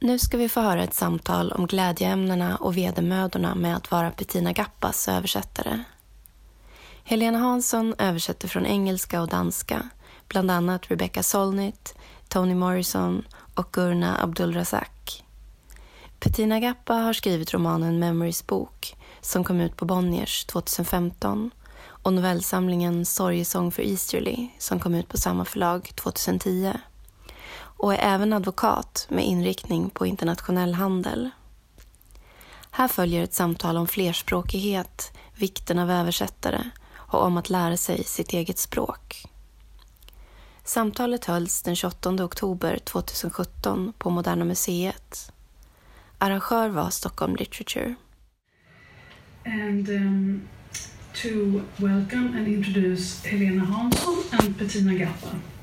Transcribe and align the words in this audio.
Nu 0.00 0.18
ska 0.18 0.36
vi 0.36 0.48
få 0.48 0.60
höra 0.60 0.82
ett 0.82 0.94
samtal 0.94 1.52
om 1.52 1.66
glädjeämnena 1.66 2.56
och 2.56 2.76
vedermödorna 2.76 3.54
med 3.54 3.76
att 3.76 3.90
vara 3.90 4.12
Bettina 4.18 4.52
Gappas 4.52 5.08
översättare. 5.08 5.84
Helena 7.04 7.38
Hansson 7.38 7.94
översätter 7.98 8.48
från 8.48 8.66
engelska 8.66 9.22
och 9.22 9.28
danska, 9.28 9.88
bland 10.28 10.50
annat 10.50 10.90
Rebecca 10.90 11.22
Solnit, 11.22 11.94
Toni 12.28 12.54
Morrison 12.54 13.24
och 13.54 13.68
Gurna 13.72 14.22
Abdulrazak. 14.22 15.24
Bettina 16.20 16.60
Gappa 16.60 16.94
har 16.94 17.12
skrivit 17.12 17.54
romanen 17.54 17.98
Memories 17.98 18.46
bok 18.46 18.96
som 19.20 19.44
kom 19.44 19.60
ut 19.60 19.76
på 19.76 19.84
Bonniers 19.84 20.44
2015 20.44 21.50
och 22.02 22.12
novellsamlingen 22.12 23.06
Sorgesång 23.06 23.72
för 23.72 23.82
Easterly 23.82 24.48
som 24.58 24.80
kom 24.80 24.94
ut 24.94 25.08
på 25.08 25.16
samma 25.16 25.44
förlag 25.44 25.90
2010 25.94 26.72
och 27.78 27.94
är 27.94 27.98
även 27.98 28.32
advokat 28.32 29.06
med 29.10 29.26
inriktning 29.26 29.90
på 29.90 30.06
internationell 30.06 30.74
handel. 30.74 31.30
Här 32.70 32.88
följer 32.88 33.22
ett 33.24 33.34
samtal 33.34 33.76
om 33.76 33.86
flerspråkighet, 33.86 35.12
vikten 35.34 35.78
av 35.78 35.90
översättare 35.90 36.70
och 36.94 37.24
om 37.24 37.36
att 37.36 37.50
lära 37.50 37.76
sig 37.76 38.04
sitt 38.04 38.32
eget 38.32 38.58
språk. 38.58 39.24
Samtalet 40.64 41.24
hölls 41.24 41.62
den 41.62 41.76
28 41.76 42.24
oktober 42.24 42.78
2017 42.78 43.92
på 43.98 44.10
Moderna 44.10 44.44
Museet. 44.44 45.32
Arrangör 46.18 46.68
var 46.68 46.90
Stockholm 46.90 47.36
Literature. 47.36 47.94
And 49.44 49.88
um, 49.88 50.48
to 51.14 51.28
welcome 51.76 52.38
and 52.38 52.48
introduce 52.48 53.28
Helena 53.28 53.64
Hansson 53.64 54.22
and 54.32 54.58
Petina 54.58 54.94
Gappa. 54.94 55.57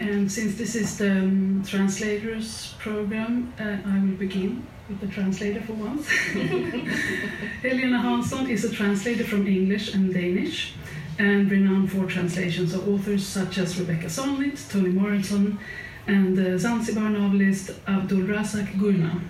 And 0.00 0.30
since 0.30 0.56
this 0.56 0.74
is 0.74 0.98
the 0.98 1.10
um, 1.10 1.62
translators 1.66 2.74
program, 2.78 3.52
uh, 3.60 3.76
I 3.86 4.00
will 4.00 4.16
begin 4.16 4.66
with 4.88 5.00
the 5.00 5.06
translator 5.06 5.60
for 5.62 5.74
once. 5.74 6.08
Helena 7.62 8.00
Hansson 8.00 8.50
is 8.50 8.64
a 8.64 8.72
translator 8.72 9.24
from 9.24 9.46
English 9.46 9.94
and 9.94 10.12
Danish 10.12 10.74
and 11.18 11.48
renowned 11.50 11.92
for 11.92 12.06
translations 12.06 12.74
of 12.74 12.88
authors 12.88 13.24
such 13.24 13.58
as 13.58 13.78
Rebecca 13.78 14.06
Solnit, 14.06 14.68
Toni 14.68 14.90
Morrison, 14.90 15.58
and 16.08 16.36
the 16.36 16.58
Zanzibar 16.58 17.10
novelist 17.10 17.70
Abdulrazak 17.86 18.76
Gurnah. 18.78 19.20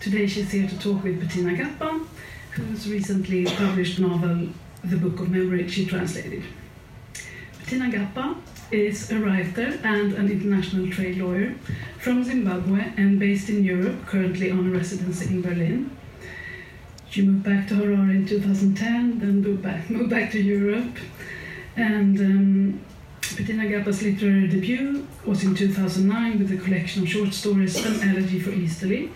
Today 0.00 0.26
she's 0.26 0.50
here 0.50 0.68
to 0.68 0.78
talk 0.78 1.02
with 1.02 1.18
Bettina 1.18 1.52
Gappah, 1.52 2.06
whose 2.52 2.90
recently 2.90 3.46
published 3.46 3.98
novel, 3.98 4.48
The 4.84 4.96
Book 4.96 5.20
of 5.20 5.30
Memory, 5.30 5.66
she 5.68 5.86
translated. 5.86 6.44
Bettina 7.58 7.86
Gappah 7.86 8.36
is 8.72 9.10
a 9.10 9.18
writer 9.18 9.78
and 9.84 10.14
an 10.14 10.30
international 10.30 10.90
trade 10.90 11.18
lawyer 11.18 11.54
from 11.98 12.24
Zimbabwe 12.24 12.92
and 12.96 13.20
based 13.20 13.48
in 13.48 13.62
Europe, 13.62 14.06
currently 14.06 14.50
on 14.50 14.66
a 14.66 14.70
residency 14.70 15.26
in 15.26 15.42
Berlin. 15.42 15.96
She 17.10 17.22
moved 17.22 17.44
back 17.44 17.68
to 17.68 17.74
Harare 17.74 18.10
in 18.10 18.26
2010, 18.26 19.18
then 19.18 19.42
moved 19.42 19.62
back, 19.62 19.90
moved 19.90 20.10
back 20.10 20.32
to 20.32 20.40
Europe. 20.40 20.96
And 21.76 22.18
um, 22.18 22.80
Bettina 23.36 23.64
Gappah's 23.64 24.02
literary 24.02 24.48
debut 24.48 25.06
was 25.26 25.44
in 25.44 25.54
2009 25.54 26.38
with 26.38 26.52
a 26.52 26.56
collection 26.56 27.02
of 27.02 27.08
short 27.08 27.34
stories, 27.34 27.84
An 27.84 28.16
Elegy 28.16 28.40
for 28.40 28.50
Easterly. 28.50 29.12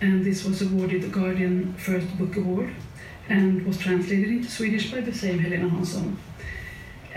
And 0.00 0.24
this 0.24 0.44
was 0.44 0.60
awarded 0.62 1.02
the 1.02 1.08
Guardian 1.08 1.74
First 1.74 2.16
Book 2.18 2.36
Award 2.36 2.74
and 3.28 3.66
was 3.66 3.78
translated 3.78 4.28
into 4.28 4.50
Swedish 4.50 4.90
by 4.92 5.00
the 5.00 5.12
same 5.12 5.38
Helena 5.38 5.68
Hansson. 5.68 6.18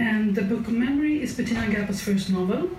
And 0.02 0.34
the 0.34 0.42
Book 0.42 0.68
of 0.68 0.74
Memory 0.74 1.22
is 1.22 1.36
Bettina 1.36 1.68
Gappah's 1.68 2.02
first 2.02 2.32
novel. 2.32 2.72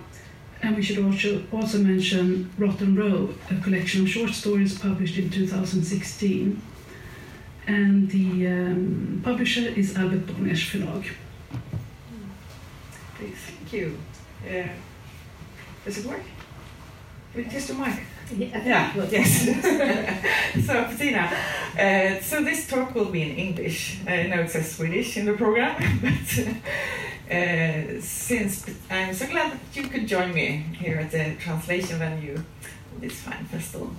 And 0.61 0.75
we 0.75 0.83
should 0.83 0.99
also, 1.05 1.41
also 1.53 1.77
mention 1.77 2.49
Rotten 2.57 2.97
Row, 2.97 3.33
a 3.49 3.55
collection 3.61 4.01
of 4.01 4.09
short 4.09 4.31
stories 4.31 4.77
published 4.77 5.17
in 5.17 5.29
2016. 5.29 6.61
And 7.65 8.11
the 8.11 8.47
um, 8.47 9.21
publisher 9.23 9.61
is 9.61 9.95
Albert 9.95 10.27
Bonniers 10.27 10.63
Förlag. 10.69 11.05
Please. 13.15 13.37
Thank 13.37 13.71
you. 13.71 13.97
Uh, 14.45 14.67
does 15.85 15.99
it 15.99 16.05
work? 16.05 16.23
Can 17.31 17.43
we 17.43 17.49
test 17.49 17.69
the 17.69 17.73
mic? 17.75 17.99
Yeah. 18.37 18.65
Yeah, 18.65 19.07
yes. 19.09 19.45
so, 20.65 20.73
Bettina, 20.89 21.31
uh, 21.79 22.21
so 22.21 22.43
this 22.43 22.67
talk 22.67 22.93
will 22.93 23.11
be 23.11 23.21
in 23.21 23.37
English. 23.37 23.99
I 24.05 24.23
know 24.23 24.41
it 24.41 24.49
says 24.49 24.75
Swedish 24.75 25.15
in 25.15 25.25
the 25.25 25.33
program, 25.33 25.75
but 26.01 26.55
uh, 27.31 28.01
since 28.01 28.65
I'm 28.89 29.13
so 29.13 29.27
glad 29.27 29.53
that 29.53 29.59
you 29.75 29.83
could 29.87 30.07
join 30.07 30.33
me 30.33 30.65
here 30.77 30.99
at 30.99 31.11
the 31.11 31.35
translation 31.39 31.99
venue 31.99 32.35
of 32.35 33.01
this 33.01 33.19
fine 33.21 33.45
festival. 33.45 33.91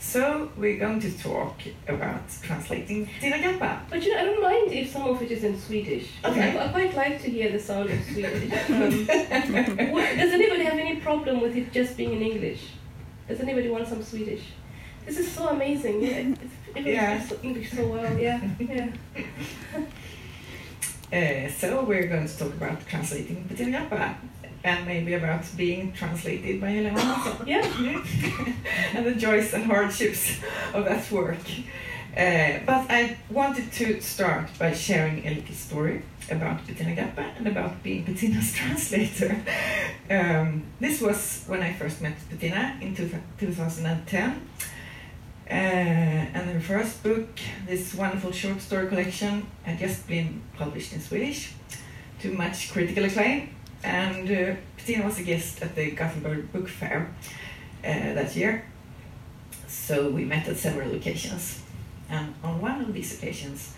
So, 0.00 0.50
we're 0.56 0.78
going 0.78 1.00
to 1.00 1.10
talk 1.18 1.56
about 1.88 2.22
translating 2.42 3.08
Tina 3.20 3.36
Gappah. 3.38 3.80
But 3.90 4.02
you 4.04 4.14
know, 4.14 4.20
I 4.20 4.24
don't 4.24 4.40
mind 4.40 4.72
if 4.72 4.92
some 4.92 5.02
of 5.08 5.20
it 5.20 5.30
is 5.32 5.42
in 5.42 5.58
Swedish. 5.58 6.08
Okay. 6.24 6.56
I, 6.56 6.66
I 6.66 6.68
quite 6.68 6.94
like 6.94 7.20
to 7.22 7.28
hear 7.30 7.50
the 7.50 7.58
sound 7.58 7.90
of 7.90 8.02
Swedish. 8.04 8.52
Um, 8.70 9.06
what- 9.92 10.16
does 10.16 10.32
anybody 10.32 10.62
have 10.64 10.78
any 10.78 10.96
problem 11.00 11.40
with 11.40 11.56
it 11.56 11.72
just 11.72 11.96
being 11.96 12.12
in 12.12 12.22
English? 12.22 12.62
Does 13.26 13.40
anybody 13.40 13.68
want 13.68 13.88
some 13.88 14.02
Swedish? 14.02 14.42
This 15.04 15.18
is 15.18 15.30
so 15.32 15.48
amazing. 15.48 16.02
Yeah, 16.02 16.34
Yeah. 16.76 17.20
speaks 17.24 17.44
English 17.44 17.70
so 17.72 17.86
well. 17.88 18.18
Yeah, 18.18 18.40
yeah. 18.60 18.88
Uh, 21.12 21.48
so 21.48 21.82
we're 21.84 22.06
going 22.06 22.28
to 22.28 22.38
talk 22.38 22.52
about 22.52 22.86
translating 22.86 23.42
Bettina 23.44 24.16
and 24.64 24.86
maybe 24.86 25.14
about 25.14 25.44
being 25.56 25.92
translated 25.92 26.60
by 26.60 26.68
Helena. 26.70 27.36
Yeah. 27.46 27.64
and 28.94 29.06
the 29.06 29.14
joys 29.14 29.54
and 29.54 29.64
hardships 29.64 30.38
of 30.74 30.84
that 30.84 31.10
work. 31.10 31.38
Uh, 32.16 32.58
but 32.66 32.90
I 32.90 33.16
wanted 33.30 33.72
to 33.72 34.00
start 34.00 34.48
by 34.58 34.72
sharing 34.72 35.24
a 35.26 35.34
little 35.34 35.54
story 35.54 36.02
about 36.30 36.66
Bettina 36.66 36.94
Gappah 36.94 37.38
and 37.38 37.46
about 37.46 37.82
being 37.82 38.04
Bettina's 38.04 38.52
translator. 38.60 39.40
Um, 40.10 40.64
this 40.80 41.00
was 41.00 41.44
when 41.46 41.62
I 41.62 41.72
first 41.72 42.02
met 42.02 42.16
Bettina 42.28 42.76
in 42.80 42.94
two, 42.94 43.10
2010. 43.38 44.48
Uh, 45.50 45.54
and 46.34 46.50
her 46.50 46.60
first 46.60 47.02
book, 47.02 47.28
this 47.66 47.94
wonderful 47.94 48.32
short 48.32 48.60
story 48.60 48.86
collection, 48.86 49.46
had 49.62 49.78
just 49.78 50.06
been 50.06 50.42
published 50.56 50.92
in 50.92 51.00
Swedish 51.00 51.54
to 52.20 52.32
much 52.32 52.70
critical 52.70 53.04
acclaim. 53.04 53.54
And 53.82 54.30
uh, 54.30 54.54
was 55.04 55.18
a 55.18 55.22
guest 55.22 55.62
at 55.62 55.74
the 55.74 55.90
Gothenburg 55.92 56.52
Book 56.52 56.68
Fair 56.68 57.14
uh, 57.84 57.88
that 57.88 58.34
year. 58.34 58.64
So 59.66 60.10
we 60.10 60.24
met 60.24 60.48
at 60.48 60.56
several 60.56 60.94
occasions. 60.94 61.62
And 62.10 62.34
on 62.42 62.60
one 62.60 62.80
of 62.80 62.92
these 62.92 63.14
occasions, 63.14 63.74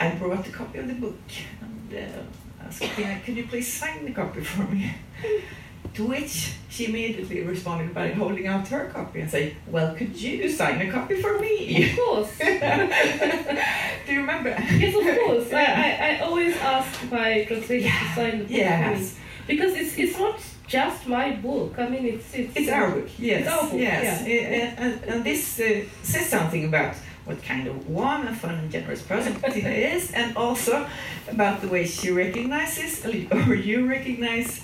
I 0.00 0.10
brought 0.10 0.46
a 0.46 0.50
copy 0.50 0.78
of 0.78 0.88
the 0.88 0.94
book 0.94 1.20
and 1.60 1.94
uh, 1.94 2.64
asked 2.66 2.80
Bettina, 2.80 3.20
could 3.24 3.36
you 3.36 3.46
please 3.46 3.72
sign 3.72 4.04
the 4.04 4.12
copy 4.12 4.40
for 4.40 4.62
me? 4.62 4.94
To 5.94 6.06
which 6.06 6.54
she 6.70 6.86
immediately 6.86 7.42
responded 7.42 7.94
by 7.94 8.08
holding 8.08 8.46
out 8.48 8.66
her 8.68 8.86
copy 8.86 9.20
and 9.20 9.30
saying, 9.30 9.54
Well, 9.68 9.94
could 9.94 10.16
you 10.20 10.48
sign 10.50 10.80
a 10.80 10.90
copy 10.90 11.20
for 11.22 11.38
me? 11.38 11.90
Of 11.90 11.96
course. 11.96 12.38
Do 12.38 14.12
you 14.12 14.20
remember? 14.20 14.50
yes, 14.50 14.94
of 14.96 15.24
course. 15.24 15.52
I, 15.52 15.64
I, 15.64 16.16
I 16.16 16.18
always 16.20 16.56
ask 16.56 17.10
my 17.12 17.44
translators 17.44 17.92
to 17.92 18.14
sign 18.14 18.38
the 18.38 18.44
book 18.44 18.48
for 18.48 18.54
me. 18.54 19.10
Because 19.46 19.74
it's, 19.74 19.96
it's 19.98 20.18
not 20.18 20.40
just 20.66 21.06
my 21.06 21.32
book. 21.36 21.78
I 21.78 21.88
mean, 21.88 22.06
it's... 22.06 22.34
It's, 22.34 22.56
It's 22.56 22.70
our 22.70 22.90
book, 22.90 23.08
yes. 23.18 23.46
Our 23.46 23.70
book, 23.70 23.78
yes. 23.80 24.26
yeah. 24.26 24.74
And, 24.84 25.04
and 25.04 25.24
this 25.24 25.60
uh, 25.60 25.84
says 26.02 26.26
something 26.26 26.64
about 26.64 26.94
what 27.26 27.42
kind 27.42 27.66
of 27.68 27.88
warm 27.88 28.26
and 28.26 28.36
fun 28.36 28.54
and 28.56 28.70
generous 28.70 29.02
person 29.02 29.34
Bettina 29.40 29.68
is, 29.70 30.10
and 30.12 30.36
also 30.36 30.86
about 31.28 31.60
the 31.60 31.68
way 31.68 31.86
she 31.86 32.10
recognizes, 32.10 33.04
or 33.04 33.54
you 33.54 33.86
recognize, 33.86 34.62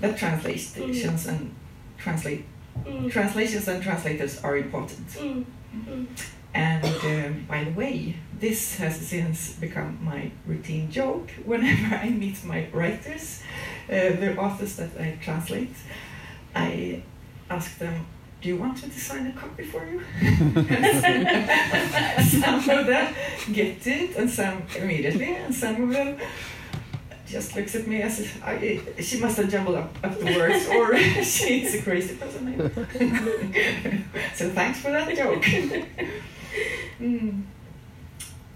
that 0.00 0.16
translations 0.18 1.26
and 1.26 1.54
translate 1.98 2.44
Mm, 2.86 3.10
translations 3.10 3.66
and 3.68 3.82
translators 3.82 4.40
are 4.44 4.56
important. 4.56 5.06
mm, 5.08 5.44
mm. 5.74 6.06
And 6.54 6.84
um, 6.84 7.44
by 7.48 7.64
the 7.64 7.70
way, 7.72 8.14
this 8.40 8.76
has 8.78 8.96
since 8.96 9.52
become 9.54 9.98
my 10.02 10.30
routine 10.46 10.90
joke 10.90 11.30
whenever 11.44 11.96
I 11.96 12.08
meet 12.10 12.42
my 12.44 12.66
writers, 12.72 13.42
uh, 13.88 13.92
the 13.92 14.36
authors 14.36 14.76
that 14.76 14.90
I 14.98 15.18
translate. 15.20 15.74
I 16.54 17.02
ask 17.50 17.78
them, 17.78 18.06
Do 18.40 18.48
you 18.48 18.56
want 18.56 18.82
me 18.82 18.88
to 18.90 19.00
sign 19.00 19.26
a 19.26 19.32
copy 19.32 19.64
for 19.64 19.84
you? 19.84 20.00
Some 22.22 22.70
of 22.78 22.86
them 22.86 23.14
get 23.52 23.86
it, 23.86 24.16
and 24.16 24.30
some 24.30 24.62
immediately, 24.76 25.34
and 25.34 25.54
some 25.54 25.82
of 25.82 25.90
them 25.90 26.16
just 27.28 27.54
looks 27.54 27.74
at 27.74 27.86
me 27.86 28.02
as 28.02 28.20
if 28.20 28.42
I, 28.44 28.80
she 29.00 29.20
must 29.20 29.36
have 29.36 29.50
jumbled 29.50 29.76
up, 29.76 30.02
words, 30.02 30.66
or 30.68 30.96
she's 31.22 31.74
a 31.74 31.82
crazy 31.82 32.16
person. 32.16 32.56
so 34.34 34.50
thanks 34.50 34.80
for 34.80 34.90
that 34.90 35.14
joke. 35.14 35.44
Mm. 36.98 37.44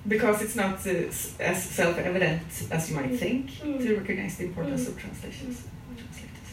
Because 0.08 0.42
it's 0.42 0.56
not 0.56 0.84
uh, 0.84 0.90
as 1.38 1.62
self-evident 1.62 2.42
as 2.72 2.90
you 2.90 2.96
might 2.96 3.16
think 3.16 3.56
to 3.60 3.96
recognize 3.98 4.36
the 4.36 4.46
importance 4.46 4.88
of 4.88 4.98
translations. 4.98 5.68
Translators. 5.96 6.50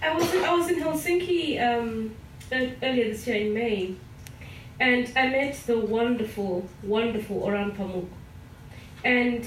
I 0.00 0.14
was 0.14 0.32
in, 0.32 0.44
I 0.44 0.54
was 0.54 0.68
in 0.68 0.80
Helsinki 0.80 1.60
um, 1.60 2.14
earlier 2.52 3.10
this 3.10 3.26
year 3.26 3.46
in 3.46 3.54
May, 3.54 3.96
and 4.78 5.10
I 5.16 5.26
met 5.26 5.56
the 5.66 5.76
wonderful, 5.76 6.68
wonderful 6.84 7.40
Orhan 7.40 7.76
Pamuk, 7.76 8.06
and 9.04 9.44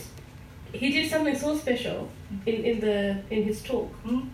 he 0.73 0.91
did 0.91 1.09
something 1.09 1.37
so 1.37 1.55
special 1.57 2.09
in, 2.45 2.55
in 2.65 2.79
the 2.79 3.21
in 3.29 3.43
his 3.43 3.61
talk. 3.63 3.91
Mm. 4.05 4.29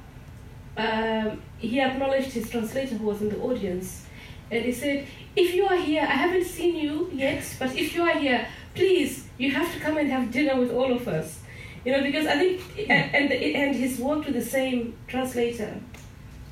Um, 0.75 1.41
he 1.59 1.80
acknowledged 1.80 2.31
his 2.31 2.50
translator 2.50 2.95
who 2.95 3.06
was 3.06 3.21
in 3.21 3.30
the 3.30 3.39
audience, 3.39 4.06
and 4.50 4.65
he 4.65 4.71
said, 4.71 5.06
"If 5.35 5.53
you 5.53 5.65
are 5.65 5.77
here, 5.77 6.01
I 6.01 6.15
haven't 6.25 6.45
seen 6.45 6.75
you 6.75 7.09
yet, 7.13 7.44
but 7.59 7.75
if 7.75 7.95
you 7.95 8.03
are 8.03 8.18
here, 8.18 8.47
please, 8.74 9.27
you 9.38 9.51
have 9.51 9.71
to 9.74 9.80
come 9.80 9.97
and 9.97 10.09
have 10.09 10.31
dinner 10.31 10.59
with 10.59 10.71
all 10.71 10.91
of 10.91 11.07
us." 11.07 11.39
You 11.85 11.91
know, 11.91 12.01
because 12.01 12.27
I 12.27 12.38
think, 12.39 12.62
and 12.89 13.15
and, 13.15 13.31
and 13.31 13.75
he's 13.75 14.00
worked 14.00 14.25
with 14.25 14.35
the 14.35 14.41
same 14.41 14.95
translator, 15.07 15.80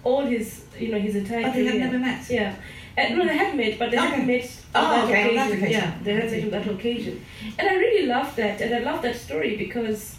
all 0.04 0.26
his 0.26 0.66
you 0.80 0.92
know 0.92 1.00
his 1.00 1.16
entire 1.16 1.44
But 1.44 1.54
they 1.54 1.66
have 1.66 1.76
never 1.76 2.00
met. 2.00 2.30
Yeah. 2.30 2.56
No, 3.10 3.26
they 3.28 3.38
had 3.38 3.56
met, 3.56 3.80
but 3.80 3.92
they 3.92 3.98
Okay. 3.98 4.08
hadn't 4.08 4.28
met 4.28 4.50
on 4.76 4.86
Oh, 4.86 4.92
that 4.96 5.04
okay, 5.06 5.22
occasion. 5.22 5.36
that 5.36 5.52
occasion. 5.58 5.72
Yeah, 5.72 5.94
they 6.04 6.14
hadn't 6.14 6.32
met 6.32 6.44
on 6.44 6.50
that 6.52 6.68
occasion. 6.72 7.26
And 7.60 7.68
I 7.70 7.76
really 7.76 8.06
love 8.08 8.36
that, 8.36 8.62
and 8.62 8.74
I 8.76 8.80
love 8.80 9.02
that 9.02 9.16
story 9.16 9.56
because 9.58 10.16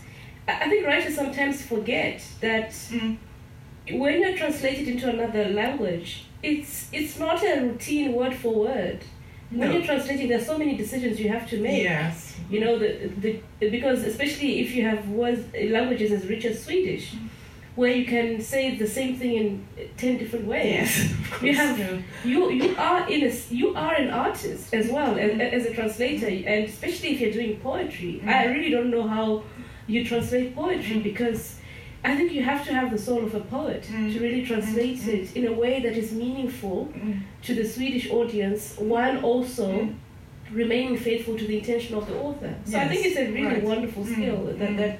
I 0.49 0.69
think 0.69 0.87
writers 0.87 1.15
sometimes 1.15 1.63
forget 1.63 2.21
that 2.41 2.71
Mm. 2.71 3.17
when 3.93 4.21
you're 4.21 4.37
translated 4.37 4.89
into 4.89 5.09
another 5.09 5.45
language, 5.51 6.25
it's 6.43 6.89
it's 6.93 7.19
not 7.19 7.43
a 7.45 7.61
routine 7.61 8.13
word 8.13 8.35
for 8.35 8.53
word. 8.55 8.99
When 9.51 9.69
No. 9.69 9.75
you're 9.77 9.85
translating, 9.85 10.29
there's 10.29 10.47
so 10.47 10.57
many 10.59 10.75
decisions 10.77 11.21
you 11.21 11.29
have 11.29 11.49
to 11.51 11.57
make. 11.61 11.83
Yes. 11.83 12.37
You 12.51 12.61
know, 12.61 12.79
the, 12.79 12.91
the 13.61 13.69
because 13.77 14.03
especially 14.05 14.61
if 14.61 14.75
you 14.75 14.83
have 14.85 15.09
words 15.11 15.41
languages 15.79 16.11
as 16.13 16.27
rich 16.27 16.45
as 16.45 16.63
Swedish, 16.65 17.13
where 17.75 17.91
you 18.01 18.05
can 18.05 18.41
say 18.41 18.77
the 18.77 18.87
same 18.87 19.17
thing 19.17 19.33
in 19.43 19.67
ten 19.97 20.19
different 20.19 20.47
ways 20.47 20.69
Yes. 20.73 20.93
of 21.33 21.43
you 21.45 21.55
have 21.55 21.79
you 22.25 22.51
you 22.51 22.75
are 22.77 23.09
in 23.09 23.21
a 23.31 23.33
you 23.61 23.75
are 23.75 23.95
an 23.95 24.11
artist 24.11 24.75
as 24.75 24.87
well 24.91 25.13
as, 25.19 25.31
as 25.57 25.63
a 25.67 25.73
translator 25.79 26.27
and 26.27 26.65
especially 26.73 27.11
if 27.15 27.21
you're 27.21 27.33
doing 27.41 27.57
poetry 27.61 28.13
i 28.27 28.45
really 28.55 28.71
don't 28.71 28.91
know 28.91 29.07
how 29.17 29.43
you 29.87 30.05
translate 30.05 30.55
poetry 30.55 30.99
because 31.11 31.57
i 32.05 32.15
think 32.17 32.31
you 32.33 32.43
have 32.43 32.63
to 32.67 32.73
have 32.75 32.91
the 32.91 32.99
soul 32.99 33.23
of 33.29 33.35
a 33.35 33.41
poet 33.41 33.83
Mm. 33.91 34.13
to 34.13 34.19
really 34.27 34.45
translate 34.51 34.99
Mm. 34.99 35.15
it 35.17 35.37
in 35.39 35.45
a 35.53 35.55
way 35.63 35.75
that 35.87 35.97
is 36.03 36.09
meaningful 36.13 36.79
Mm. 36.95 37.21
to 37.47 37.55
the 37.55 37.65
swedish 37.75 38.07
audience 38.11 38.63
while 38.93 39.17
also 39.31 39.67
Mm. 39.73 39.95
remaining 40.63 40.97
faithful 40.99 41.35
to 41.39 41.47
the 41.51 41.57
intention 41.63 41.93
of 41.97 42.05
the 42.11 42.17
author 42.27 42.53
so 42.71 42.75
i 42.79 42.87
think 42.89 43.01
it's 43.07 43.17
a 43.25 43.27
really 43.37 43.47
right. 43.57 43.63
wonderful 43.73 44.05
skill 44.05 44.39
that 44.61 44.77
that 44.83 44.99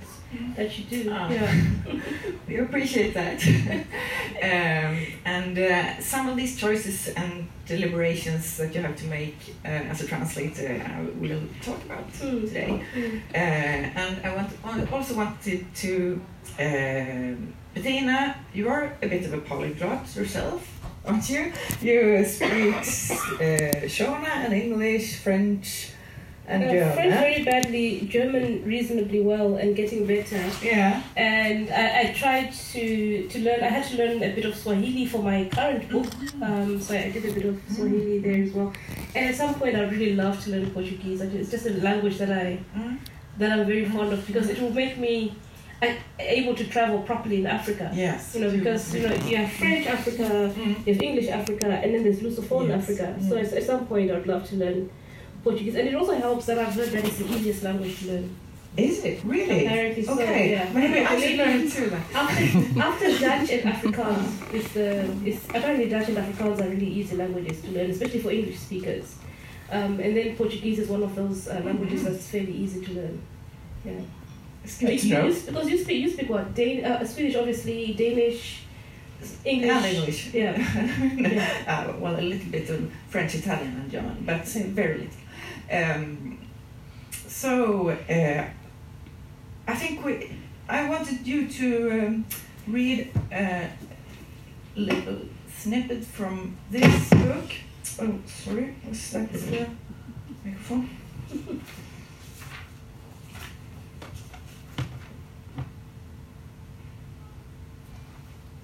that 0.57 0.79
you 0.79 0.85
do 0.85 1.11
Ah. 1.11 1.31
yeah 1.31 1.55
We 2.49 2.59
appreciate 2.59 3.15
that. 3.15 3.39
um, 4.43 4.97
and 5.25 5.59
uh, 5.59 6.01
some 6.01 6.29
of 6.29 6.37
these 6.37 6.57
choices 6.57 7.09
and 7.17 7.49
deliberations 7.67 8.57
that 8.59 8.75
you 8.75 8.83
have 8.83 8.97
to 8.97 9.07
make 9.07 9.37
uh, 9.65 9.69
as 9.91 10.03
a 10.03 10.07
translator, 10.07 10.83
I 10.85 11.01
will 11.21 11.41
talk 11.63 11.81
about 11.85 12.09
Mm. 12.13 12.41
today. 12.49 12.83
Mm. 12.95 13.21
Uh, 13.35 14.01
and 14.01 14.15
I 14.27 14.35
want 14.35 14.93
also 14.93 15.15
wanted 15.17 15.65
to, 15.83 16.21
um 16.59 17.55
Bettina, 17.75 18.37
you 18.55 18.69
are 18.69 18.85
a 19.03 19.09
bit 19.09 19.25
of 19.25 19.33
a 19.33 19.39
polyglot 19.39 20.15
yourself, 20.17 20.61
aren't 21.07 21.29
you? 21.31 21.53
You 21.81 22.23
speak 22.25 22.75
uh, 22.75 23.89
Shona 23.89 24.33
and 24.45 24.53
English, 24.53 25.17
French, 25.25 25.89
and 26.49 26.65
Uh, 26.65 26.73
German. 26.73 26.93
French 26.95 27.15
very 27.15 27.45
badly, 27.45 28.01
German 28.11 28.65
reasonably 28.65 29.21
well, 29.21 29.55
and 29.57 29.77
getting 29.77 30.07
better. 30.07 30.43
Yeah. 30.63 31.03
and 31.17 31.71
I, 31.71 32.01
I 32.01 32.05
tried 32.13 32.53
to, 32.73 33.29
to 33.29 33.39
learn. 33.41 33.61
I 33.63 33.69
had 33.69 33.85
to 33.91 33.97
learn 33.97 34.23
a 34.23 34.33
bit 34.35 34.45
of 34.45 34.55
Swahili 34.57 35.07
for 35.07 35.23
my 35.23 35.49
current 35.53 35.89
book, 35.89 36.07
um, 36.43 36.81
so 36.81 36.95
I 36.95 37.11
did 37.11 37.25
a 37.25 37.33
bit 37.33 37.45
of 37.45 37.61
Swahili 37.71 38.19
there 38.19 38.43
as 38.43 38.53
well. 38.53 38.73
And 39.15 39.27
at 39.31 39.35
some 39.37 39.55
point, 39.55 39.77
I 39.77 39.83
really 39.89 40.15
love 40.15 40.43
to 40.45 40.51
learn 40.51 40.71
Portuguese. 40.71 41.21
It's 41.21 41.51
just 41.51 41.67
a 41.67 41.75
language 41.89 42.19
that 42.19 42.31
I 42.31 42.59
Mm. 42.77 42.99
that 43.39 43.51
I'm 43.59 43.67
very 43.67 43.85
fond 43.87 44.13
of 44.13 44.27
because 44.27 44.49
it 44.51 44.61
will 44.61 44.73
make 44.83 44.99
me 44.99 45.35
able 46.21 46.55
to 46.55 46.65
travel 46.69 46.99
properly 47.03 47.37
in 47.41 47.47
Africa. 47.47 47.91
Yes. 47.95 48.35
You 48.35 48.41
know, 48.43 48.51
because 48.51 48.95
you 48.95 49.01
know 49.09 49.15
you 49.29 49.37
have 49.37 49.51
French 49.53 49.87
Africa, 49.87 50.25
Mm. 50.57 50.87
you 50.87 50.93
have 50.95 51.03
English 51.03 51.29
Africa, 51.29 51.67
and 51.83 51.95
then 51.95 52.03
there's 52.05 52.21
Lusophone 52.21 52.69
Yes. 52.69 52.83
Africa. 52.83 53.07
So 53.29 53.35
Mm. 53.37 53.45
at, 53.45 53.53
at 53.53 53.63
some 53.65 53.87
point, 53.87 54.11
I'd 54.11 54.27
love 54.27 54.49
to 54.51 54.57
learn 54.57 54.91
Portuguese, 55.45 55.75
and 55.75 55.89
it 55.89 55.95
also 55.95 56.15
helps 56.15 56.47
that 56.47 56.59
I've 56.59 56.75
heard 56.75 56.89
that 56.91 57.05
it's 57.05 57.19
the 57.19 57.27
easiest 57.35 57.63
language 57.63 57.99
to 58.01 58.07
learn. 58.13 58.37
Is 58.77 59.05
it 59.05 59.23
really? 59.25 59.67
Apparently 59.67 60.03
so, 60.03 60.15
Okay. 60.15 60.51
yeah. 60.53 60.73
Maybe 60.73 61.01
I 61.01 61.21
should 61.21 61.37
learn 61.39 61.71
too 61.71 61.91
then. 61.91 62.03
After, 62.15 62.81
after 62.81 63.19
Dutch 63.19 63.51
and 63.51 63.73
Afrikaans 63.75 64.55
is 64.55 64.73
the 64.73 65.03
is 65.27 65.45
apparently 65.51 65.89
Dutch 65.91 66.09
and 66.09 66.17
Afrikaans 66.17 66.61
are 66.61 66.69
really 66.71 66.87
easy 66.89 67.17
languages 67.17 67.61
to 67.63 67.71
learn, 67.71 67.91
especially 67.91 68.21
for 68.21 68.31
English 68.31 68.59
speakers. 68.59 69.17
Um, 69.71 70.01
and 70.01 70.17
then 70.17 70.37
Portuguese 70.37 70.79
is 70.79 70.89
one 70.89 71.03
of 71.03 71.15
those 71.15 71.49
uh, 71.49 71.61
languages 71.65 72.05
that's 72.05 72.27
fairly 72.29 72.53
easy 72.53 72.83
to 72.85 72.93
learn. 72.93 73.23
Yeah. 73.85 74.01
It's 74.65 74.81
You, 74.81 74.89
you, 74.91 75.35
because 75.47 75.69
you 75.69 75.79
speak 75.79 76.01
you 76.03 76.11
speak 76.11 76.31
what 76.31 76.55
Dan- 76.55 76.85
uh, 76.85 77.05
Swedish 77.05 77.37
obviously 77.37 77.93
Danish, 77.95 78.63
English. 79.45 79.71
And 79.71 79.85
English. 79.87 80.31
Yeah. 80.35 80.55
uh, 81.67 81.99
well, 81.99 82.19
a 82.19 82.23
little 82.23 82.51
bit 82.51 82.71
of 82.71 82.91
French, 83.09 83.35
Italian, 83.35 83.73
and 83.77 83.91
German, 83.91 84.23
but 84.25 84.45
very 84.47 84.99
little. 84.99 85.19
Um, 85.73 86.39
so 87.27 87.89
uh, 87.89 88.45
I 89.67 89.75
think 89.75 90.05
we. 90.05 90.37
I 90.69 90.89
wanted 90.89 91.27
you 91.27 91.49
to 91.49 91.91
um, 91.91 92.27
read 92.67 93.11
a 93.31 93.71
little 94.77 95.21
snippet 95.51 96.05
from 96.05 96.57
this 96.71 97.09
book. 97.11 97.51
Oh, 98.01 98.19
sorry, 98.27 98.75
was 98.87 99.11
that 99.13 99.33
the 99.33 99.67
microphone? 100.45 100.91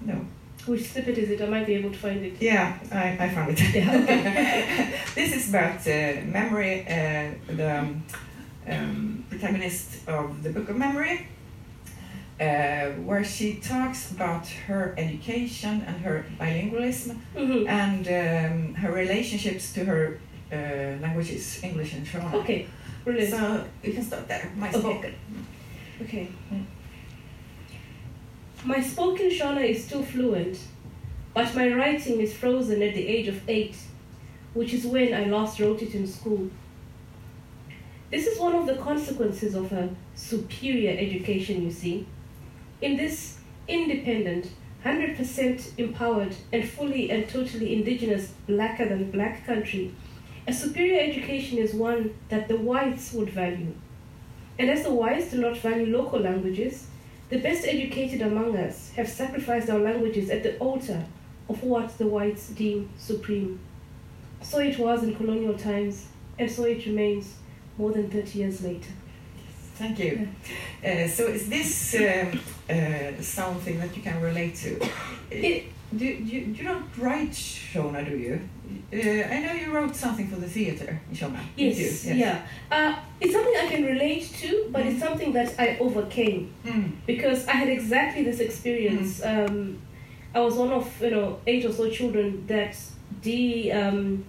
No. 0.01 0.25
Which 0.69 0.83
snippet 0.91 1.17
is 1.17 1.29
it? 1.31 1.41
I 1.41 1.47
might 1.47 1.65
be 1.65 1.73
able 1.75 1.89
to 1.91 1.97
find 1.97 2.23
it. 2.23 2.33
Yeah, 2.39 2.77
I, 2.91 3.17
I 3.25 3.29
found 3.29 3.49
it. 3.51 3.59
Yeah. 3.73 5.01
this 5.15 5.35
is 5.35 5.49
about 5.49 5.79
uh, 5.87 6.21
memory, 6.25 6.81
uh, 6.87 7.31
the 7.59 7.79
um, 7.79 8.03
um, 8.67 9.25
protagonist 9.29 10.07
of 10.07 10.43
the 10.43 10.51
Book 10.51 10.69
of 10.69 10.77
Memory, 10.77 11.27
uh, 12.39 12.89
where 13.07 13.23
she 13.23 13.55
talks 13.55 14.11
about 14.11 14.45
her 14.67 14.93
education 14.97 15.81
and 15.87 15.97
her 16.05 16.23
bilingualism 16.39 17.17
Mhm. 17.35 17.67
and 17.67 18.03
um, 18.07 18.73
her 18.75 18.91
relationships 18.91 19.73
to 19.73 19.85
her 19.85 20.19
uh, 20.51 20.55
languages, 21.01 21.61
English 21.63 21.93
and 21.93 22.05
Shona. 22.05 22.31
Okay, 22.41 22.67
brilliant. 23.03 23.31
So 23.31 23.65
you 23.83 23.93
can 23.93 24.03
start 24.03 24.27
there. 24.27 24.51
My 24.55 24.69
Okay. 24.71 25.13
Okay. 26.03 26.27
Mm. 26.53 26.65
My 28.65 28.81
spoken 28.81 29.29
Shona 29.29 29.63
is 29.63 29.85
still 29.85 30.03
fluent, 30.03 30.59
but 31.33 31.55
my 31.55 31.73
writing 31.73 32.19
is 32.19 32.35
frozen 32.35 32.81
at 32.81 32.93
the 32.93 33.07
age 33.07 33.29
of 33.29 33.47
eight, 33.47 33.77
which 34.53 34.73
is 34.73 34.85
when 34.85 35.13
I 35.13 35.25
last 35.25 35.61
wrote 35.61 35.81
it 35.81 35.95
in 35.95 36.05
school. 36.05 36.49
This 38.11 38.27
is 38.27 38.37
one 38.37 38.55
of 38.55 38.65
the 38.65 38.75
consequences 38.75 39.55
of 39.55 39.71
a 39.71 39.89
superior 40.13 40.97
education, 40.99 41.63
you 41.63 41.71
see. 41.71 42.05
In 42.81 42.97
this 42.97 43.37
independent, 43.69 44.49
100% 44.83 45.77
empowered, 45.77 46.35
and 46.51 46.67
fully 46.67 47.11
and 47.11 47.29
totally 47.29 47.73
indigenous, 47.73 48.33
blacker 48.45 48.89
than 48.89 49.09
black 49.09 49.45
country, 49.45 49.93
a 50.47 50.51
superior 50.51 50.99
education 50.99 51.59
is 51.59 51.73
one 51.73 52.13
that 52.27 52.49
the 52.49 52.57
whites 52.57 53.13
would 53.13 53.29
value. 53.29 53.73
And 54.57 54.69
as 54.69 54.83
the 54.83 54.93
whites 54.93 55.31
do 55.31 55.39
not 55.39 55.57
value 55.57 55.95
local 55.95 56.19
languages, 56.19 56.87
the 57.29 57.37
best 57.39 57.65
educated 57.65 58.21
among 58.21 58.57
us 58.57 58.91
have 58.95 59.07
sacrificed 59.07 59.69
our 59.69 59.79
languages 59.79 60.29
at 60.29 60.43
the 60.43 60.57
altar 60.57 61.05
of 61.47 61.63
what 61.63 61.97
the 61.97 62.07
whites 62.07 62.49
deem 62.49 62.89
supreme. 62.97 63.59
So 64.41 64.59
it 64.59 64.77
was 64.79 65.03
in 65.03 65.15
colonial 65.15 65.57
times, 65.57 66.07
and 66.37 66.49
so 66.49 66.63
it 66.63 66.85
remains 66.85 67.35
more 67.77 67.91
than 67.91 68.09
30 68.09 68.39
years 68.39 68.63
later. 68.63 68.91
Thank 69.75 69.99
you. 69.99 70.27
Uh, 70.83 71.07
so 71.07 71.27
is 71.27 71.49
this 71.49 71.95
um, 71.95 72.39
uh, 72.69 73.21
something 73.21 73.79
that 73.79 73.95
you 73.95 74.01
can 74.03 74.21
relate 74.21 74.55
to? 74.55 74.89
It- 75.31 75.65
do, 75.95 76.05
you, 76.05 76.39
you 76.41 76.63
don't 76.63 76.85
write 76.97 77.31
Shona, 77.31 78.07
do 78.07 78.15
you? 78.15 78.39
Uh, 78.93 78.97
I 79.33 79.39
know 79.39 79.53
you 79.53 79.71
wrote 79.71 79.95
something 79.95 80.27
for 80.27 80.35
the 80.35 80.47
theater 80.47 80.99
in 81.09 81.15
Shona. 81.15 81.39
did 81.57 81.75
Yes, 81.77 82.05
yeah. 82.05 82.45
Uh, 82.71 82.95
it's 83.19 83.33
something 83.33 83.53
I 83.59 83.67
can 83.67 83.83
relate 83.83 84.29
to, 84.41 84.67
but 84.71 84.85
it's 84.85 84.99
something 84.99 85.33
that 85.33 85.55
I 85.59 85.77
overcame 85.79 86.53
Mm. 86.65 86.91
because 87.07 87.47
I 87.47 87.53
had 87.53 87.69
exactly 87.69 88.23
this 88.23 88.39
experience. 88.39 89.23
Um, 89.23 89.79
I 90.35 90.39
was 90.41 90.53
one 90.55 90.71
of 90.71 91.01
you 91.01 91.09
know 91.11 91.39
eight 91.47 91.65
or 91.65 91.71
so 91.73 91.89
children 91.89 92.45
that 92.47 92.77
de 93.21 93.71
um, 93.71 94.23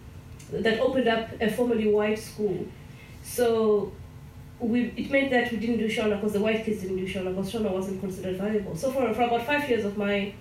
that 0.50 0.80
opened 0.80 1.08
up 1.08 1.28
a 1.40 1.50
formerly 1.50 1.88
white 1.92 2.18
school. 2.18 2.66
So 3.22 3.92
we 4.58 4.92
it 4.96 5.10
meant 5.10 5.30
that 5.30 5.52
we 5.52 5.58
didn't 5.58 5.78
do 5.78 5.88
Shona 5.88 6.16
because 6.16 6.32
the 6.32 6.40
white 6.40 6.64
kids 6.64 6.80
didn't 6.82 6.96
do 6.96 7.06
Shona 7.06 7.34
because 7.34 7.52
Shona 7.52 7.70
wasn't 7.70 8.00
considered 8.00 8.36
valuable. 8.38 8.74
So 8.74 8.90
for 8.90 9.12
for 9.12 9.22
about 9.22 9.44
five 9.46 9.68
years 9.68 9.84
of 9.84 9.98
my 9.98 10.32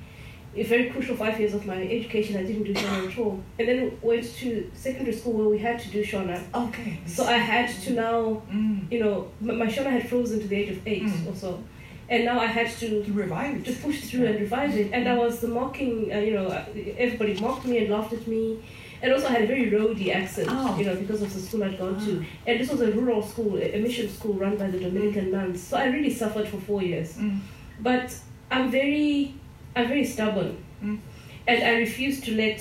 a 0.56 0.64
very 0.64 0.90
crucial 0.90 1.16
five 1.16 1.40
years 1.40 1.54
of 1.54 1.66
my 1.66 1.82
education, 1.84 2.38
I 2.38 2.44
didn't 2.44 2.64
do 2.64 2.74
Shona 2.74 3.12
at 3.12 3.18
all. 3.20 3.40
And 3.60 3.68
then 3.68 3.98
went 4.02 4.26
to 4.38 4.70
secondary 4.74 5.16
school 5.16 5.34
where 5.34 5.48
we 5.50 5.60
had 5.60 5.80
to 5.80 5.90
do 5.90 6.04
Shona. 6.04 6.42
Okay. 6.54 7.00
So 7.06 7.24
I 7.26 7.38
had 7.38 7.70
to 7.84 7.94
now, 7.94 8.42
Mm. 8.52 8.92
you 8.92 9.00
know, 9.04 9.28
my 9.42 9.68
Shona 9.68 9.92
had 9.92 10.08
frozen 10.10 10.40
to 10.42 10.48
the 10.48 10.56
age 10.56 10.70
of 10.70 10.80
eight 10.88 11.04
Mm. 11.04 11.28
or 11.32 11.36
so. 11.36 11.64
And 12.10 12.26
now 12.26 12.40
I 12.40 12.48
had 12.48 12.70
to 12.80 13.04
To 13.04 13.12
revive 13.14 13.58
it. 13.58 13.66
to 13.66 13.74
push 13.74 14.02
through 14.10 14.26
and 14.26 14.40
revise 14.40 14.76
it. 14.76 14.90
And 14.92 15.08
I 15.08 15.16
was 15.16 15.40
the 15.42 15.48
mocking, 15.48 16.12
uh, 16.12 16.18
you 16.18 16.34
know, 16.34 16.48
uh, 16.48 16.66
everybody 16.98 17.34
mocked 17.40 17.66
me 17.68 17.78
and 17.80 17.90
laughed 17.92 18.14
at 18.14 18.26
me. 18.28 18.58
And 19.02 19.14
also 19.14 19.28
I 19.28 19.32
had 19.34 19.44
a 19.44 19.48
very 19.48 19.70
roady 19.70 20.12
accent, 20.12 20.48
Oh. 20.52 20.76
you 20.80 20.86
know, 20.86 20.96
because 20.96 21.22
of 21.22 21.32
the 21.34 21.40
school 21.40 21.64
I'd 21.64 21.78
gone 21.78 22.04
to. 22.06 22.26
And 22.48 22.60
this 22.60 22.70
was 22.72 22.82
a 22.82 22.92
rural 22.92 23.22
school, 23.22 23.56
a 23.58 23.78
a 23.78 23.80
mission 23.80 24.10
school 24.10 24.34
run 24.34 24.58
by 24.58 24.68
the 24.72 24.80
Dominican 24.80 25.32
nuns. 25.32 25.62
So 25.62 25.78
I 25.78 25.86
really 25.86 26.10
suffered 26.22 26.48
for 26.50 26.58
four 26.70 26.82
years. 26.82 27.10
Mm. 27.18 27.40
But 27.82 28.08
I'm 28.52 28.72
very, 28.72 29.36
I'm 29.80 29.88
very 29.88 30.06
stubborn. 30.06 30.64
Mm. 30.84 31.00
And 31.48 31.64
I 31.64 31.80
refuse 31.80 32.20
to 32.22 32.36
let 32.36 32.60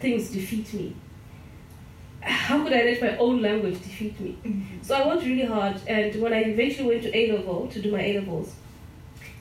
things 0.00 0.30
defeat 0.30 0.72
me. 0.72 0.96
How 2.22 2.62
could 2.62 2.72
I 2.72 2.82
let 2.82 3.00
my 3.00 3.16
own 3.18 3.42
language 3.42 3.74
defeat 3.74 4.18
me? 4.18 4.36
Mm. 4.44 4.64
So 4.82 4.94
I 4.94 5.06
worked 5.06 5.24
really 5.24 5.44
hard, 5.44 5.76
and 5.86 6.20
when 6.20 6.32
I 6.32 6.40
eventually 6.44 6.88
went 6.88 7.02
to 7.02 7.16
A 7.16 7.32
level 7.32 7.68
to 7.68 7.80
do 7.80 7.92
my 7.92 8.02
A 8.02 8.18
levels, 8.20 8.54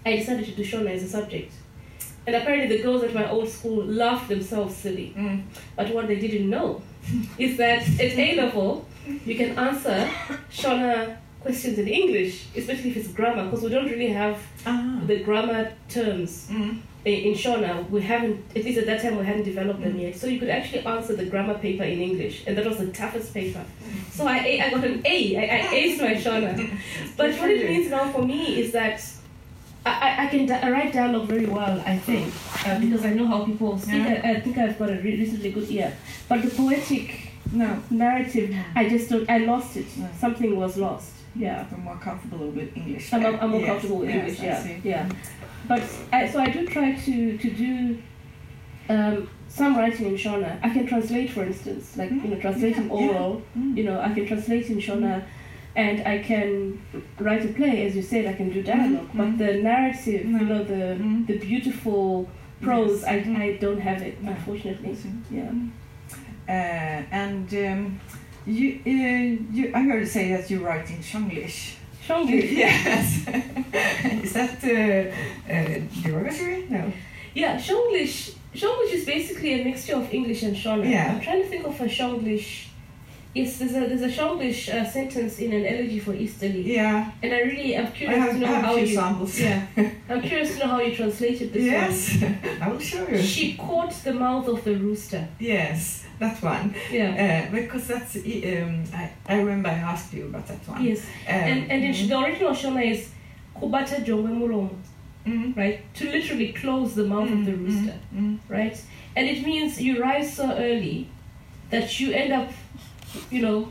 I 0.05 0.17
decided 0.17 0.45
to 0.45 0.51
do 0.51 0.63
Shona 0.63 0.91
as 0.91 1.03
a 1.03 1.07
subject. 1.09 1.53
And 2.27 2.35
apparently, 2.35 2.75
the 2.75 2.83
girls 2.83 3.03
at 3.03 3.13
my 3.13 3.29
old 3.29 3.49
school 3.49 3.85
laughed 3.85 4.29
themselves 4.29 4.75
silly. 4.75 5.13
Mm. 5.17 5.43
But 5.75 5.93
what 5.93 6.07
they 6.07 6.19
didn't 6.19 6.49
know 6.49 6.81
is 7.37 7.57
that 7.57 7.87
at 7.99 8.17
A 8.17 8.35
level, 8.35 8.85
you 9.25 9.35
can 9.35 9.57
answer 9.57 10.09
Shona 10.51 11.17
questions 11.45 11.77
in 11.77 11.87
English, 11.87 12.45
especially 12.57 12.89
if 12.91 12.97
it's 12.97 13.09
grammar, 13.09 13.43
because 13.45 13.61
we 13.63 13.69
don't 13.69 13.85
really 13.95 14.09
have 14.23 14.37
Ah. 14.65 14.99
the 15.09 15.17
grammar 15.27 15.71
terms 15.97 16.31
Mm. 16.51 16.79
in 17.05 17.33
Shona. 17.43 17.71
We 17.95 18.01
haven't, 18.01 18.37
at 18.55 18.63
least 18.65 18.79
at 18.79 18.87
that 18.87 18.99
time, 19.03 19.15
we 19.19 19.25
hadn't 19.29 19.43
developed 19.53 19.81
them 19.87 19.95
yet. 20.05 20.13
So 20.19 20.25
you 20.27 20.39
could 20.41 20.49
actually 20.49 20.83
answer 20.93 21.13
the 21.21 21.25
grammar 21.33 21.53
paper 21.65 21.83
in 21.83 21.99
English, 22.09 22.35
and 22.47 22.57
that 22.57 22.65
was 22.65 22.77
the 22.79 22.87
toughest 23.01 23.29
paper. 23.39 23.63
So 24.17 24.21
I, 24.25 24.37
I 24.65 24.67
got 24.75 24.83
an 24.91 24.97
A. 25.05 25.17
I, 25.41 25.43
I 25.57 25.59
aced 25.81 25.99
my 26.07 26.15
Shona. 26.23 26.51
But 27.19 27.29
what 27.39 27.49
it 27.51 27.69
means 27.69 27.87
now 27.91 28.05
for 28.15 28.23
me 28.33 28.41
is 28.61 28.71
that 28.79 28.97
I, 29.85 29.91
I- 30.07 30.15
I 30.23 30.25
can 30.33 30.43
di- 30.47 30.71
write 30.71 30.91
dialogue 30.93 31.27
very 31.35 31.45
well, 31.45 31.75
I 31.93 31.95
think, 32.07 32.27
uh, 32.65 32.79
because 32.83 33.03
I 33.05 33.11
know 33.17 33.27
how 33.27 33.39
people 33.45 33.77
speak. 33.77 34.03
Yeah. 34.03 34.21
I, 34.25 34.31
I 34.31 34.39
think 34.43 34.57
I've 34.57 34.77
got 34.79 34.89
a 34.89 34.97
re- 35.05 35.17
reasonably 35.21 35.51
good 35.57 35.69
ear. 35.69 35.89
But 36.27 36.41
the 36.41 36.49
poetic 36.61 37.07
No. 37.53 37.69
narrative, 37.91 38.47
I 38.75 38.89
just 38.89 39.05
don't, 39.11 39.29
I 39.29 39.37
lost 39.51 39.77
it. 39.77 39.85
No. 40.01 40.07
Something 40.19 40.51
was 40.63 40.75
lost. 40.87 41.11
Yeah. 41.35 41.65
I'm 41.71 41.83
more 41.83 41.97
comfortable 41.97 42.47
with 42.47 42.75
English. 42.77 43.13
I'm. 43.13 43.25
I'm 43.25 43.49
more 43.49 43.59
Yes, 43.59 43.69
comfortable 43.69 43.97
with 43.99 44.09
yes, 44.09 44.19
English, 44.19 44.39
I 44.39 44.45
yeah. 44.45 44.79
Yeah. 44.83 45.09
But 45.67 45.83
I, 46.13 46.27
so 46.29 46.39
I 46.39 46.49
do 46.49 46.65
try 46.67 46.93
to, 46.93 47.37
to 47.37 47.49
do 47.49 47.97
um, 48.89 49.29
some 49.47 49.75
writing 49.77 50.07
in 50.07 50.15
Shona. 50.15 50.59
I 50.63 50.69
can 50.69 50.85
translate, 50.87 51.31
for 51.31 51.43
instance, 51.43 51.97
like, 51.97 52.11
you 52.11 52.21
know, 52.29 52.39
translating 52.39 52.89
Yeah, 52.89 52.99
yeah. 52.99 53.07
oral. 53.09 53.41
Mm. 53.57 53.77
You 53.77 53.83
know, 53.85 53.99
I 53.99 54.13
can 54.13 54.27
translate 54.27 54.69
in 54.69 54.77
Shona 54.77 55.23
and 55.75 56.07
I 56.07 56.19
can 56.19 56.81
write 57.19 57.43
a 57.43 57.49
play, 57.49 57.85
as 57.87 57.95
you 57.95 58.01
said, 58.01 58.25
I 58.27 58.33
can 58.33 58.49
do 58.49 58.61
dialog 58.63 59.09
Mhm, 59.09 59.17
But 59.17 59.37
the 59.37 59.53
narrative, 59.61 60.25
you 60.25 60.39
know, 60.51 60.63
the 60.63 60.95
Mm. 61.03 61.27
the 61.27 61.37
beautiful 61.37 62.29
prose, 62.61 63.01
Yes. 63.01 63.09
I, 63.11 63.19
Mm. 63.21 63.37
I 63.37 63.47
don't 63.57 63.81
have 63.81 64.01
it, 64.01 64.17
unfortunately. 64.23 64.95
Yeah. 65.31 65.51
Uh, 66.47 67.01
and 67.25 67.47
um, 67.55 67.99
you, 68.45 68.79
uh, 68.85 69.53
you, 69.53 69.71
I 69.73 69.81
heard 69.81 69.99
you 70.01 70.05
say 70.05 70.31
that 70.33 70.49
you 70.49 70.65
write 70.65 70.89
in 70.89 70.97
Shanglish. 70.97 71.75
Shonglish. 72.07 72.51
Yes. 72.65 73.27
Is 74.23 74.33
that 74.33 74.63
uh, 74.63 75.51
uh, 75.51 75.79
derogatory? 76.03 76.67
No. 76.69 76.91
Yeah, 77.33 77.57
Shonglish. 77.57 78.35
Shonglish 78.53 78.93
is 78.93 79.05
basically 79.05 79.61
a 79.61 79.63
mixture 79.65 79.95
of 79.95 80.13
English 80.13 80.43
and 80.43 80.55
Shona. 80.55 80.89
Yeah. 80.89 81.13
I'm 81.13 81.21
trying 81.21 81.41
to 81.43 81.49
think 81.49 81.65
of 81.65 81.79
a 81.81 81.85
Shonglish. 81.85 82.67
Yes, 83.35 83.57
there's 83.59 83.71
a 83.75 83.81
there's 83.89 84.01
a 84.01 84.07
Shonglish 84.17 84.73
uh, 84.73 84.85
sentence 84.89 85.39
in 85.39 85.51
an 85.51 85.65
elegy 85.65 85.99
for 85.99 86.13
Easterly, 86.13 86.61
Yeah. 86.73 87.11
and 87.21 87.33
I 87.33 87.39
really 87.41 87.77
I'm 87.77 87.91
curious 87.91 88.17
have, 88.17 88.29
to 88.31 88.35
I 88.37 88.39
know 88.39 88.47
have 88.47 88.63
how 88.65 88.73
a 88.75 88.77
few 88.77 88.87
you. 88.87 88.95
samples. 88.95 89.39
Yeah, 89.39 89.61
I'm 90.09 90.21
curious 90.21 90.53
to 90.53 90.59
know 90.59 90.67
how 90.73 90.79
you 90.79 90.95
translated 90.95 91.51
this 91.51 91.63
Yes. 91.65 92.23
I 92.61 92.69
will 92.69 92.79
show 92.79 93.05
you. 93.09 93.21
She 93.21 93.57
caught 93.57 93.91
the 94.05 94.13
mouth 94.13 94.47
of 94.47 94.63
the 94.63 94.75
rooster. 94.77 95.27
Yes, 95.37 96.05
that 96.19 96.41
one. 96.41 96.73
Yeah. 96.89 97.47
Uh, 97.49 97.51
because 97.51 97.87
that's, 97.87 98.15
um, 98.15 98.83
I, 98.93 99.11
I 99.27 99.35
remember 99.39 99.67
I 99.67 99.79
asked 99.91 100.13
you 100.13 100.23
about 100.27 100.47
that 100.47 100.65
one. 100.69 100.81
Yes. 100.85 101.01
Um, 101.27 101.35
And 101.51 101.71
and 101.71 101.83
in, 101.83 101.91
mhm. 101.91 102.07
the 102.07 102.17
original 102.25 102.51
Shona 102.61 102.83
is 102.93 103.09
kubata 103.53 103.97
jongwe 104.07 104.31
muromo, 104.31 104.69
Mhm. 105.27 105.57
right? 105.57 105.79
To 105.95 106.03
literally 106.09 106.53
close 106.53 106.95
the 106.95 107.03
mouth 107.03 107.29
of 107.29 107.43
the 107.45 107.51
Mhm, 107.51 107.65
rooster. 107.65 107.97
mhm. 108.15 108.37
right? 108.47 108.77
And 109.17 109.27
it 109.27 109.45
means 109.45 109.81
you 109.81 110.01
rise 110.01 110.29
so 110.39 110.45
early 110.67 111.09
that 111.71 111.99
you 111.99 112.13
end 112.13 112.31
up, 112.31 112.49
you 113.31 113.41
know, 113.41 113.67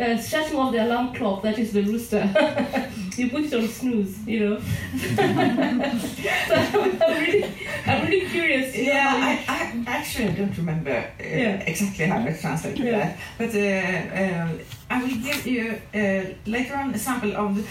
uh, 0.00 0.16
shutting 0.18 0.56
off 0.56 0.72
the 0.72 0.84
alarm 0.84 1.14
clock 1.14 1.42
that 1.42 1.58
is 1.58 1.72
the 1.72 1.82
rooster. 1.82 2.22
you 3.16 3.30
put 3.30 3.44
it 3.44 3.54
on 3.54 3.66
snooze, 3.68 4.26
you 4.26 4.40
know. 4.40 4.58
so 5.16 6.54
I'm, 6.54 7.02
I'm 7.02 7.22
really, 7.22 7.44
I'm 7.86 8.06
really 8.06 8.26
curious. 8.28 8.76
Yeah, 8.76 9.10
I, 9.14 9.44
I 9.48 9.84
actually 9.86 10.32
don't 10.34 10.56
remember 10.56 10.90
uh, 10.90 11.22
Yeah. 11.22 11.62
exactly 11.66 12.06
how 12.06 12.24
to 12.24 12.40
translate 12.40 12.78
Yeah. 12.78 12.90
that, 12.98 13.18
but 13.38 13.54
uh, 13.54 14.42
um, 14.42 14.60
I 14.90 15.02
will 15.02 15.16
give 15.22 15.46
you 15.46 15.80
uh, 15.94 16.24
later 16.46 16.74
on 16.76 16.94
a 16.94 16.98
sample 16.98 17.34
of 17.36 17.58
uh, 17.58 17.62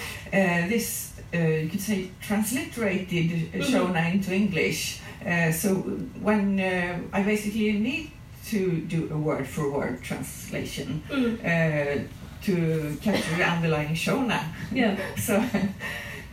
this, 0.67 1.13
uh, 1.33 1.37
you 1.37 1.69
could 1.69 1.81
say, 1.81 2.09
transliterated 2.21 3.53
uh, 3.53 3.57
Mhm. 3.57 3.71
Shona 3.71 4.13
into 4.13 4.33
English. 4.33 4.99
Uh, 5.25 5.51
so 5.51 5.75
when 6.21 6.59
uh, 6.59 6.99
I 7.11 7.23
basically 7.23 7.73
need 7.73 8.11
to 8.51 8.81
do 8.81 9.09
a 9.11 9.17
word 9.17 9.45
for 9.47 9.69
word 9.71 10.01
translation 10.03 11.01
Mm, 11.09 11.39
uh, 11.43 12.03
to 12.43 12.97
capture 13.01 13.35
the 13.35 13.43
underlying 13.43 13.95
Shona. 13.95 14.41
yeah. 14.71 14.95
So, 15.17 15.35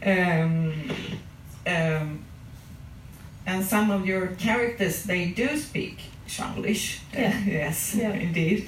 um, 0.07 0.73
um, 1.67 2.25
and 3.47 3.65
some 3.65 3.91
of 3.91 4.07
your 4.07 4.29
characters 4.39 5.03
they 5.05 5.27
do 5.31 5.57
speak 5.59 5.99
Shanglish. 6.29 7.01
Yeah. 7.13 7.39
yes, 7.47 7.95
Yeah. 7.95 8.13
indeed. 8.13 8.67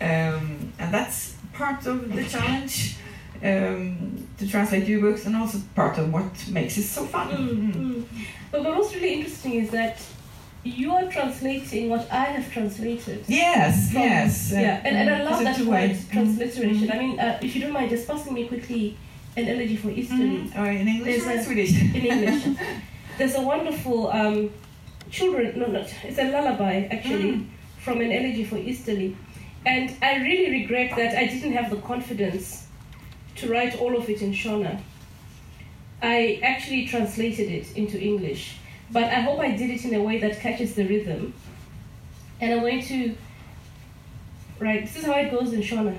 Um, 0.00 0.72
and 0.78 0.92
that's 0.92 1.34
part 1.52 1.86
of 1.86 2.14
the 2.14 2.24
challenge 2.24 2.96
um, 3.42 4.26
to 4.38 4.46
translate 4.48 4.86
your 4.88 5.00
books, 5.00 5.26
and 5.26 5.36
also 5.36 5.58
part 5.74 5.98
of 5.98 6.12
what 6.12 6.48
makes 6.48 6.76
it 6.78 6.82
so 6.84 7.04
fun. 7.04 7.28
Mm, 7.28 7.72
mm. 7.74 8.04
But, 8.50 8.64
what 8.64 8.76
was 8.78 8.94
really 8.94 9.14
interesting 9.14 9.54
is 9.54 9.70
that 9.70 9.98
you 10.64 10.92
are 10.94 11.10
translating 11.10 11.88
what 11.90 12.10
I 12.10 12.24
have 12.24 12.50
translated. 12.52 13.24
Yes, 13.28 13.92
from- 13.92 14.00
yes. 14.02 14.50
yeah, 14.52 14.80
and, 14.84 14.96
and 14.96 15.10
I 15.10 15.22
love 15.22 15.42
that 15.44 15.60
word, 15.60 15.96
transliteration. 16.10 16.88
Mm. 16.88 16.94
I 16.94 16.98
mean, 16.98 17.20
uh, 17.20 17.38
if 17.42 17.54
you 17.54 17.60
don't 17.62 17.72
mind 17.72 17.90
just 17.90 18.08
passing 18.08 18.32
me 18.34 18.46
quickly 18.48 18.96
an 19.36 19.48
elegy 19.48 19.76
for 19.76 19.90
Easterly. 19.90 20.48
Mm. 20.48 20.58
Or 20.58 20.70
in 20.70 20.88
English 20.88 21.22
There's 21.24 21.26
or 21.26 21.32
in 21.32 21.38
a- 21.38 21.44
Swedish? 21.44 21.80
in 21.82 22.06
English. 22.06 22.58
There's 23.18 23.34
a 23.34 23.42
wonderful 23.42 24.10
um, 24.10 24.50
children, 25.10 25.58
no, 25.58 25.66
not, 25.66 25.92
it's 26.04 26.18
a 26.18 26.30
lullaby 26.30 26.88
actually 26.90 27.32
Mm. 27.32 27.46
from 27.78 28.00
an 28.00 28.10
elegy 28.12 28.44
for 28.44 28.56
Easterly. 28.56 29.16
And 29.66 29.94
I 30.02 30.16
really 30.16 30.50
regret 30.62 30.96
that 30.96 31.16
I 31.16 31.26
didn't 31.26 31.52
have 31.52 31.70
the 31.70 31.76
confidence 31.76 32.66
to 33.36 33.50
write 33.50 33.78
all 33.80 33.96
of 33.96 34.08
it 34.08 34.22
in 34.22 34.32
Shona. 34.32 34.80
I 36.02 36.38
actually 36.42 36.86
translated 36.86 37.50
it 37.50 37.76
into 37.76 37.98
English, 38.00 38.56
but 38.94 39.04
I 39.04 39.20
hope 39.26 39.40
I 39.40 39.50
did 39.56 39.70
it 39.70 39.84
in 39.84 39.92
a 39.94 40.02
way 40.02 40.18
that 40.20 40.38
catches 40.40 40.74
the 40.76 40.84
rhythm. 40.86 41.34
And 42.40 42.52
I'm 42.54 42.60
going 42.60 42.82
to, 42.84 43.16
right, 44.60 44.82
this 44.86 44.96
is 44.96 45.04
how 45.04 45.16
it 45.18 45.30
goes 45.32 45.52
in 45.52 45.60
Shona. 45.62 45.94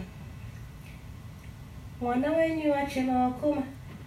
mwana 2.01 2.31
wenyu 2.31 2.75
achema 2.75 3.19
wakoma 3.19 3.63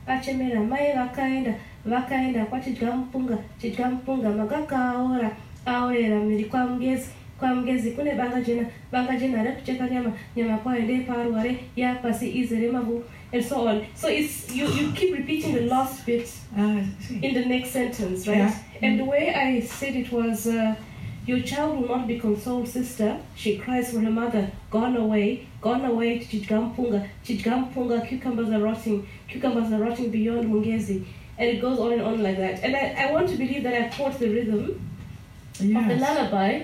achemera 0.07 0.61
mai 0.61 0.92
vakaenda 0.92 1.54
vakaenda 1.85 2.45
kwachidya 2.47 2.92
mupunga 2.92 3.38
chidya 3.61 3.90
mupunga 3.90 4.30
magaka 4.30 4.76
aora 4.85 5.30
aorera 5.66 6.21
mhiri 6.21 6.45
kwamugezi 6.45 7.11
kwamugezi 7.38 7.90
kune 7.90 8.14
banga 8.14 8.40
jena 8.40 8.66
banga 8.92 9.16
jena 9.16 9.90
nyama 9.90 10.12
nyama 10.37 10.59
kwayo 10.59 10.83
ndeparware 10.83 11.57
yapasi 11.76 12.30
izere 12.30 12.73
and 13.33 13.45
so 13.45 13.66
on 13.66 13.83
so 13.95 14.09
it's 14.09 14.54
you, 14.57 14.66
you 14.66 14.92
keep 14.92 15.14
repeating 15.14 15.54
the 15.54 15.66
last 15.66 16.07
bit 16.07 16.28
Ah, 16.57 16.80
in 17.23 17.35
the 17.35 17.45
next 17.45 17.71
sentence, 17.71 18.26
right? 18.26 18.38
Yeah. 18.38 18.54
And 18.83 18.99
the 18.99 19.04
way 19.04 19.35
I 19.35 19.61
said 19.61 19.95
it 19.95 20.11
was, 20.11 20.47
uh, 20.47 20.75
your 21.26 21.40
child 21.40 21.78
will 21.80 21.88
not 21.88 22.07
be 22.07 22.18
consoled, 22.18 22.68
sister. 22.68 23.18
She 23.37 23.59
cries 23.59 23.92
for 23.92 24.00
her 24.00 24.11
mother, 24.11 24.50
gone 24.71 24.97
away, 24.97 25.47
gone 25.61 25.85
away 25.85 26.21
to. 26.21 26.38
Chidgampunga, 26.40 28.07
cucumbers 28.09 28.49
are 28.50 28.61
rotting, 28.61 29.07
cucumbers 29.28 29.71
are 29.73 29.78
rotting 29.78 30.11
beyond 30.11 30.49
Mungezi. 30.49 31.04
And 31.37 31.50
it 31.50 31.61
goes 31.61 31.78
on 31.78 31.92
and 31.92 32.02
on 32.02 32.23
like 32.23 32.38
that. 32.38 32.64
And 32.64 32.75
I, 32.75 33.09
I 33.09 33.12
want 33.12 33.28
to 33.28 33.37
believe 33.37 33.62
that 33.62 33.75
I 33.75 33.88
caught 33.90 34.18
the 34.18 34.28
rhythm 34.30 34.80
of 35.61 35.88
the 35.88 35.97
lullaby, 35.97 36.62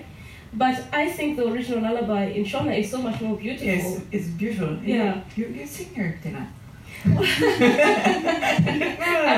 but 0.56 0.76
I 0.92 1.10
think 1.10 1.36
the 1.36 1.46
original 1.52 1.80
lullaby 1.82 2.24
in 2.36 2.44
Shona 2.44 2.78
is 2.78 2.90
so 2.90 2.98
much 3.02 3.20
more 3.20 3.36
beautiful. 3.36 3.66
Yes, 3.66 4.00
it's 4.12 4.26
beautiful. 4.28 4.76
Yeah. 4.84 5.20
You, 5.36 5.46
you 5.46 5.66
sing 5.66 5.94
her, 5.94 6.18
Tina. 6.22 6.46
I'm 7.04 7.18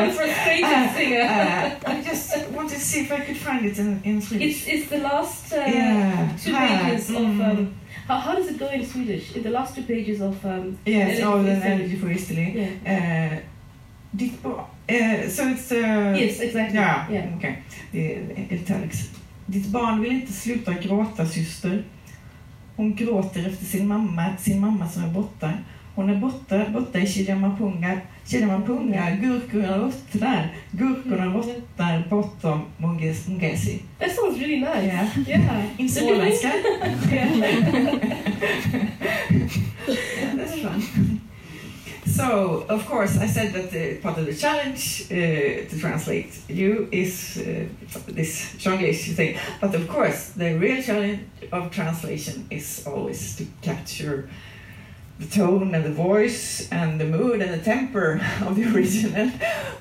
a 0.09 0.13
frustrated 0.13 0.91
singer. 0.95 1.23
Uh, 1.23 1.91
I 1.93 2.03
just 2.03 2.49
wanted 2.51 2.75
to 2.75 2.81
see 2.81 3.01
if 3.01 3.13
I 3.13 3.21
could 3.21 3.37
find 3.37 3.67
it 3.67 3.79
in, 3.79 4.01
in 4.05 4.23
Swedish. 4.23 4.67
It's, 4.69 4.69
it's 4.69 4.89
the 4.91 4.99
last 4.99 5.53
uh, 5.53 5.57
yeah. 5.57 6.37
two 6.43 6.53
Ah, 6.55 6.81
pages 6.85 7.11
of. 7.11 7.17
mm. 7.17 7.51
Um, 7.51 7.75
how, 8.07 8.19
how 8.19 8.35
does 8.37 8.49
it 8.49 8.59
go 8.59 8.69
in 8.69 8.85
Swedish? 8.87 9.35
In 9.37 9.43
the 9.43 9.51
last 9.51 9.75
two 9.75 9.83
pages 9.83 10.21
of. 10.21 10.45
Um, 10.45 10.79
Yes, 10.87 11.21
for 11.21 11.43
the 11.43 11.51
energy 11.51 11.97
for 11.97 12.11
Italy. 12.11 12.79
yeah. 12.85 12.95
Uh, 12.95 13.41
uh, 14.89 15.29
so 15.29 15.49
it's... 15.49 15.73
Uh, 15.73 16.15
yes, 16.17 16.41
exactly. 16.41 16.79
Ja, 16.79 17.07
Yeah. 17.11 17.37
okay. 17.37 17.57
Är 17.93 18.47
italics. 18.53 19.11
Ditt 19.47 19.67
barn 19.67 20.01
vill 20.01 20.13
inte 20.13 20.33
sluta 20.33 20.73
gråta, 20.73 21.27
syster. 21.27 21.85
Hon 22.77 22.95
gråter 22.95 23.47
efter 23.49 23.65
sin 23.65 23.89
mamma, 23.89 24.37
sin 24.39 24.61
mamma 24.61 24.89
som 24.89 25.05
är 25.05 25.09
borta. 25.09 25.53
Hon 25.95 26.11
är 26.11 26.17
borta, 26.17 26.65
borta 26.73 26.99
i 26.99 27.07
Chidamapunga. 27.07 28.01
Chidamapunga, 28.27 29.11
gurkorna 29.11 29.93
där. 30.13 30.53
Gurkorna 30.71 31.31
borta 31.31 32.03
bortom 32.11 32.61
Munges- 32.79 33.29
Mungesi. 33.31 33.83
That 33.99 34.15
sounds 34.17 34.39
really 34.39 34.57
nice. 34.61 34.83
Yeah. 34.87 35.29
Yeah. 35.29 35.65
In 35.81 35.89
småländska. 35.91 36.53
Yeah, 39.53 40.35
that's 40.37 40.63
fun. 40.63 41.16
So, 42.17 42.65
of 42.71 42.87
course, 42.87 43.19
I 43.19 43.27
said 43.27 43.53
that 43.53 43.69
uh, 43.75 44.01
part 44.01 44.17
of 44.17 44.25
the 44.25 44.35
challenge 44.35 45.03
uh, 45.11 45.69
to 45.69 45.79
translate 45.79 46.33
you 46.49 46.89
is 46.91 47.37
uh, 47.37 47.67
this 48.07 48.55
Shanglish 48.57 49.15
thing. 49.15 49.39
But 49.61 49.75
of 49.75 49.87
course, 49.87 50.31
the 50.31 50.55
real 50.55 50.83
challenge 50.83 51.21
of 51.53 51.71
translation 51.71 52.47
is 52.51 52.87
always 52.87 53.37
to 53.37 53.45
capture 53.61 54.31
the 55.19 55.27
tone 55.27 55.75
and 55.75 55.85
the 55.85 55.93
voice 55.93 56.69
and 56.73 56.99
the 56.99 57.05
mood 57.05 57.43
and 57.43 57.53
the 57.53 57.63
temper 57.63 58.19
of 58.47 58.57
the 58.57 58.65
original. 58.75 59.31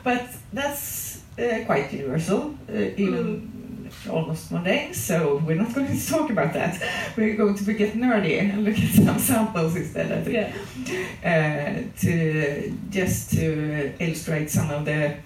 But 0.04 0.27
that's 0.51 1.22
uh, 1.39 1.63
quite 1.65 1.94
universal, 1.94 2.54
uh, 2.68 2.74
even 2.98 3.64
almost 4.09 4.51
mundane, 4.51 4.93
so 4.93 5.41
we're 5.45 5.55
not 5.55 5.74
going 5.74 5.88
to 5.88 6.07
talk 6.13 6.29
about 6.29 6.53
that. 6.53 6.81
We're 7.17 7.35
going 7.35 7.55
to 7.55 7.74
get 7.74 7.93
nerdy 7.93 8.39
and 8.39 8.63
look 8.63 8.77
at 8.77 8.93
some 8.93 9.19
samples 9.31 9.75
instead, 9.75 10.12
I 10.12 10.21
think, 10.21 10.53
yeah. 10.88 11.85
uh, 11.88 12.00
to 12.01 12.77
just 12.89 13.31
to 13.31 13.93
illustrate 14.00 14.50
some 14.50 14.71
of 14.71 14.85
the 14.85 15.17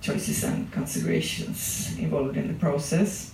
choices 0.00 0.44
and 0.44 0.70
considerations 0.72 1.96
involved 1.98 2.36
in 2.36 2.48
the 2.48 2.54
process. 2.54 3.32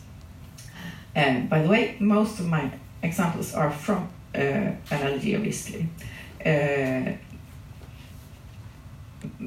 And 1.14 1.48
by 1.48 1.62
the 1.62 1.68
way, 1.68 1.96
most 1.98 2.38
of 2.38 2.46
my 2.46 2.70
examples 3.02 3.54
are 3.54 3.70
from 3.70 4.08
uh, 4.34 4.38
An 4.38 4.78
Elegy 4.90 5.34
obviously. 5.34 5.88
Uh, 6.44 7.12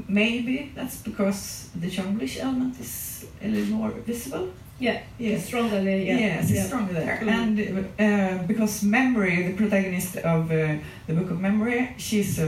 maybe 0.07 0.71
that's 0.75 0.97
because 0.97 1.69
the 1.75 1.87
Shonglish 1.87 2.39
element 2.39 2.79
is 2.79 3.25
a 3.41 3.47
little 3.47 3.75
more 3.75 3.91
visible. 3.91 4.51
Yeah. 4.81 4.99
It's 5.19 5.45
stronger 5.45 5.81
there. 5.83 5.97
Yeah. 5.97 6.17
Yes, 6.17 6.43
it's 6.49 6.53
yeah. 6.59 6.63
stronger 6.65 6.93
there. 6.93 7.19
Mm. 7.21 7.29
And 7.37 8.39
uh, 8.41 8.43
because 8.47 8.83
Memory, 8.83 9.43
the 9.49 9.53
protagonist 9.53 10.17
of 10.17 10.51
uh, 10.51 10.75
the 11.07 11.13
Book 11.13 11.29
of 11.29 11.39
Memory, 11.39 11.93
she's 11.97 12.39
a 12.39 12.47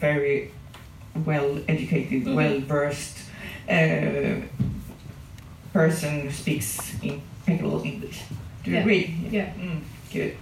very 0.00 0.52
well 1.24 1.58
educated, 1.68 2.24
Mhm. 2.24 2.34
well 2.36 2.60
versed 2.60 3.18
uh, 3.68 4.40
person 5.72 6.20
who 6.20 6.30
speaks 6.30 6.78
impeccable 7.02 7.82
English. 7.84 8.18
Do 8.62 8.70
you 8.70 8.76
Yeah. 8.76 8.82
agree? 8.82 9.14
Yeah. 9.32 9.52
Mm, 9.60 9.80
good. 10.12 10.36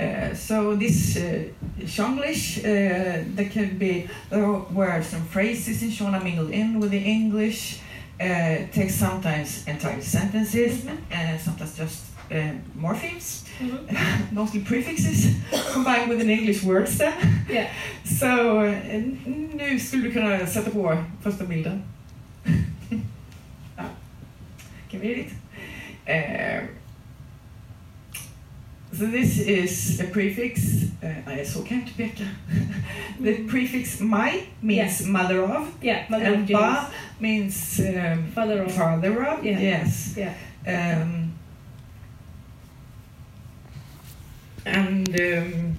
Uh, 0.00 0.34
so 0.34 0.74
this 0.74 1.16
uh, 1.16 1.44
Shonglish, 1.84 2.58
uh, 2.64 3.24
there 3.36 3.48
can 3.50 3.76
be 3.78 4.08
there 4.30 4.48
were 4.72 5.02
some 5.02 5.22
phrases 5.26 5.82
in 5.82 5.90
Shona 5.90 6.22
mingled 6.22 6.50
in 6.50 6.80
with 6.80 6.90
the 6.90 6.98
English. 6.98 7.78
Uh, 8.22 8.68
text 8.72 8.98
sometimes 8.98 9.66
entire 9.66 10.00
sentences, 10.02 10.84
and 11.10 11.40
sometimes 11.40 11.76
just 11.78 12.04
uh, 12.30 12.36
morphemes, 12.76 13.44
Mhm. 13.60 13.78
mostly 14.32 14.60
prefixes 14.60 15.26
combined 15.72 16.08
with 16.10 16.20
an 16.20 16.30
English 16.30 16.62
word 16.64 16.88
stem. 16.88 17.12
Yeah. 17.50 17.66
Så 18.04 18.62
eh, 18.64 19.02
nu 19.54 19.80
skulle 19.80 20.02
du 20.02 20.12
kunna 20.12 20.46
sätta 20.46 20.70
på 20.70 21.04
första 21.22 21.44
bilden. 21.44 21.82
ja. 23.76 23.84
Kan 24.90 25.00
vi 25.00 25.08
read 25.14 25.18
it? 25.26 25.32
Uh, 26.08 26.68
so 28.98 29.06
this 29.06 29.38
is 29.38 30.00
a 30.00 30.04
prefix. 30.12 30.60
Uh, 31.02 31.10
nej, 31.26 31.46
så 31.46 31.62
kan 31.64 31.78
jag 31.78 31.86
inte 31.88 31.96
peka. 31.96 32.24
The 33.24 33.34
prefix 33.50 34.00
my 34.00 34.30
means 34.60 35.00
mother 35.06 35.42
of, 35.42 35.68
Yeah. 35.80 36.10
Mother 36.10 36.26
and 36.26 36.42
of 36.42 36.48
James. 36.50 36.60
ba 36.62 36.86
means 37.18 37.80
um, 37.80 38.24
Father 38.34 38.62
of. 38.64 38.72
father 38.74 39.26
of. 39.26 39.44
Yeah. 39.44 39.62
Yes. 39.62 40.16
Yeah. 40.16 41.02
Um, 41.02 41.32
and 44.64 45.08
um, 45.20 45.76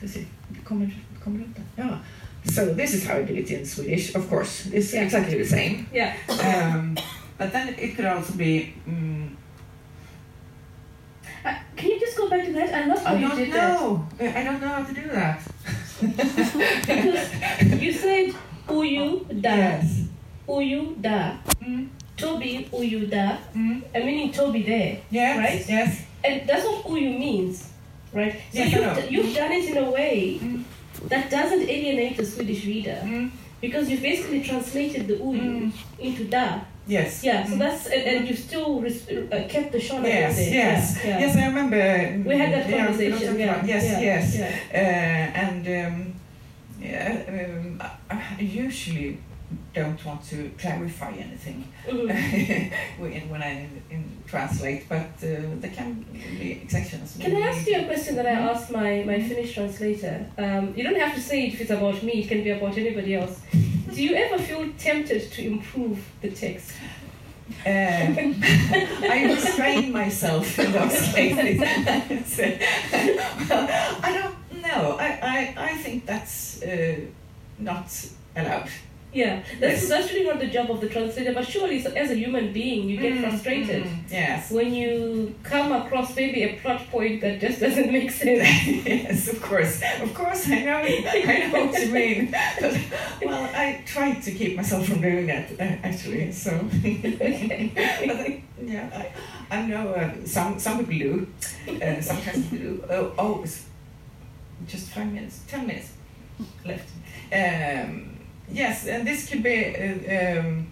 let's 0.00 0.12
see, 0.14 0.26
kommer, 0.64 0.90
kommer 1.24 1.38
det 1.38 1.44
inte? 1.44 1.62
Ja. 1.76 1.98
So 2.44 2.74
this 2.74 2.94
is 2.94 3.06
how 3.06 3.18
I 3.18 3.22
do 3.24 3.34
it 3.34 3.50
in 3.50 3.66
Swedish, 3.66 4.14
of 4.16 4.28
course. 4.28 4.66
It's 4.72 4.92
Yeah. 4.94 5.04
exactly 5.04 5.38
the 5.38 5.48
same. 5.48 5.86
Yeah. 5.92 6.12
Um, 6.28 6.96
but 7.38 7.52
then 7.52 7.68
it 7.78 7.96
could 7.96 8.06
also 8.06 8.32
be. 8.32 8.72
Mm, 8.88 9.28
Uh, 11.44 11.54
can 11.76 11.88
you 11.90 12.00
just 12.00 12.15
go 12.28 12.36
back 12.36 12.46
to 12.46 12.52
that? 12.52 12.74
I 12.74 13.10
I 13.10 13.14
you 13.18 13.28
don't 13.28 13.36
did 13.38 13.52
that. 13.52 13.72
know. 13.74 14.06
I 14.20 14.42
don't 14.44 14.60
know 14.60 14.68
how 14.68 14.84
to 14.84 14.92
do 14.94 15.08
that. 15.08 15.40
Because 16.86 17.82
you 17.82 17.92
said 17.92 18.34
uyu 18.68 19.24
da, 19.42 19.54
Yes. 19.54 20.02
uyu 20.48 21.00
da, 21.00 21.36
Mm, 21.62 21.88
Toby 22.16 22.68
uyu 22.72 23.08
da, 23.10 23.36
mm, 23.54 23.82
and 23.94 24.04
meaning 24.04 24.32
Toby 24.32 24.62
there, 24.62 24.98
yes. 25.10 25.38
Right? 25.38 25.64
Yes. 25.68 26.02
and 26.24 26.48
that's 26.48 26.64
what 26.64 26.84
uyu 26.84 27.18
means, 27.18 27.70
right? 28.12 28.32
So 28.52 28.58
Yes, 28.58 28.74
I 28.74 29.08
you've, 29.08 29.10
you've 29.26 29.34
done 29.34 29.52
it 29.52 29.70
in 29.70 29.76
a 29.84 29.90
way 29.90 30.38
Mm. 30.42 30.64
that 31.08 31.30
doesn't 31.30 31.62
alienate 31.68 32.16
the 32.16 32.24
Swedish 32.26 32.64
reader 32.66 32.98
Mm, 33.04 33.30
because 33.60 33.88
you've 33.90 34.02
basically 34.02 34.42
translated 34.42 35.06
the 35.08 35.14
uyu 35.14 35.40
Mm. 35.40 35.72
into 35.98 36.24
da. 36.24 36.60
Yes. 36.86 37.22
Yeah, 37.24 37.44
so 37.46 37.54
Mm. 37.54 37.58
that's 37.58 37.86
and, 37.86 38.02
and 38.10 38.28
you 38.28 38.34
still 38.36 38.80
res- 38.80 39.08
uh, 39.08 39.44
kept 39.48 39.72
the 39.72 39.80
shot. 39.80 40.02
Yes, 40.04 40.38
yes, 40.38 40.98
Yeah, 41.04 41.08
yeah. 41.10 41.18
yes. 41.20 41.36
I 41.36 41.46
remember. 41.46 42.28
We 42.28 42.36
had 42.38 42.52
that 42.52 42.70
conversation. 42.70 43.38
Yeah, 43.38 43.64
Yes, 43.66 43.84
yes. 44.10 44.40
Uh, 44.72 44.76
and 45.44 45.66
um, 45.66 46.14
yeah, 46.80 47.22
um, 47.28 47.82
I, 48.10 48.40
usually 48.42 49.18
don't 49.72 50.04
want 50.04 50.22
to 50.30 50.50
clarify 50.58 51.12
anything 51.12 51.64
Mhm. 51.88 52.08
when, 52.98 53.28
when 53.30 53.42
I 53.42 53.68
in, 53.90 54.04
translate, 54.26 54.88
but 54.88 55.10
uh, 55.22 55.28
there 55.60 55.70
can 55.70 56.04
be 56.40 56.52
exceptions. 56.64 57.16
Can 57.20 57.36
I 57.36 57.40
ask 57.50 57.66
you 57.66 57.78
a 57.80 57.84
question 57.84 58.16
that 58.16 58.26
I 58.26 58.30
asked 58.50 58.70
my, 58.72 59.04
my 59.06 59.20
Finnish 59.20 59.54
translator? 59.54 60.26
Um, 60.38 60.74
you 60.76 60.82
don't 60.82 60.98
have 61.00 61.14
to 61.14 61.20
say 61.20 61.46
it 61.46 61.54
if 61.54 61.60
it's 61.60 61.70
about 61.70 62.02
me, 62.02 62.12
it 62.22 62.28
can 62.28 62.42
be 62.42 62.50
about 62.50 62.76
anybody 62.76 63.14
else. 63.14 63.38
Do 63.92 64.02
you 64.02 64.14
ever 64.14 64.38
feel 64.38 64.68
tempted 64.78 65.30
to 65.32 65.46
improve 65.46 66.04
the 66.20 66.30
text? 66.30 66.72
Uh, 67.64 67.68
I 67.70 69.32
restrain 69.32 69.92
myself 69.92 70.58
in 70.58 70.72
those 70.72 71.12
cases. 71.14 71.60
Well, 73.48 73.66
I 74.02 74.12
don't 74.12 74.62
know. 74.62 74.96
I, 74.98 75.08
I, 75.22 75.54
I 75.56 75.76
think 75.76 76.06
that's 76.06 76.62
uh, 76.62 76.96
not 77.58 77.86
allowed. 78.34 78.68
Yeah, 79.16 79.40
that's, 79.60 79.80
Yes. 79.80 79.88
that's 79.88 80.12
really 80.12 80.26
not 80.26 80.38
the 80.40 80.46
job 80.56 80.70
of 80.70 80.78
the 80.82 80.88
translator, 80.88 81.32
but 81.32 81.46
surely 81.48 81.80
so 81.80 81.90
as 82.02 82.10
a 82.10 82.14
human 82.24 82.52
being, 82.52 82.80
you 82.90 82.96
get 82.98 83.14
Mm, 83.14 83.20
frustrated 83.24 83.82
mm, 83.84 84.10
yes. 84.10 84.50
when 84.50 84.74
you 84.74 85.34
come 85.42 85.72
across 85.72 86.14
maybe 86.20 86.42
a 86.42 86.50
plot 86.60 86.82
point 86.90 87.20
that 87.22 87.40
just 87.40 87.58
doesn't 87.64 87.90
make 87.90 88.10
sense. 88.10 88.46
yes, 88.86 89.28
of 89.32 89.40
course. 89.40 89.80
Of 90.02 90.12
course, 90.12 90.42
I 90.56 90.58
know. 90.68 90.80
I 91.32 91.48
know 91.50 91.66
what 91.66 91.80
you 91.80 91.92
mean. 91.92 92.20
But, 92.60 92.72
well, 93.24 93.44
I 93.64 93.82
try 93.86 94.08
to 94.26 94.30
keep 94.32 94.52
myself 94.56 94.86
from 94.86 95.00
doing 95.00 95.26
that, 95.32 95.46
uh, 95.58 95.88
actually. 95.88 96.30
So, 96.32 96.50
but 96.60 98.16
I, 98.20 98.42
yeah, 98.62 98.90
I, 99.50 99.56
I 99.56 99.62
know 99.66 99.84
uh, 100.00 100.12
some 100.26 100.58
some 100.58 100.84
people 100.84 100.98
do. 100.98 101.26
Uh, 101.82 102.00
sometimes 102.02 102.48
people 102.50 102.58
do. 102.66 102.84
Oh, 102.90 103.12
oh, 103.18 103.42
it's 103.44 103.64
just 104.66 104.88
five 104.90 105.10
minutes, 105.12 105.40
ten 105.48 105.66
minutes 105.66 105.88
left. 106.64 106.88
Um, 107.32 108.15
yes, 108.52 108.86
and 108.86 109.06
this 109.06 109.28
could 109.28 109.42
be. 109.42 109.74
Uh, 109.76 110.40
um, 110.40 110.66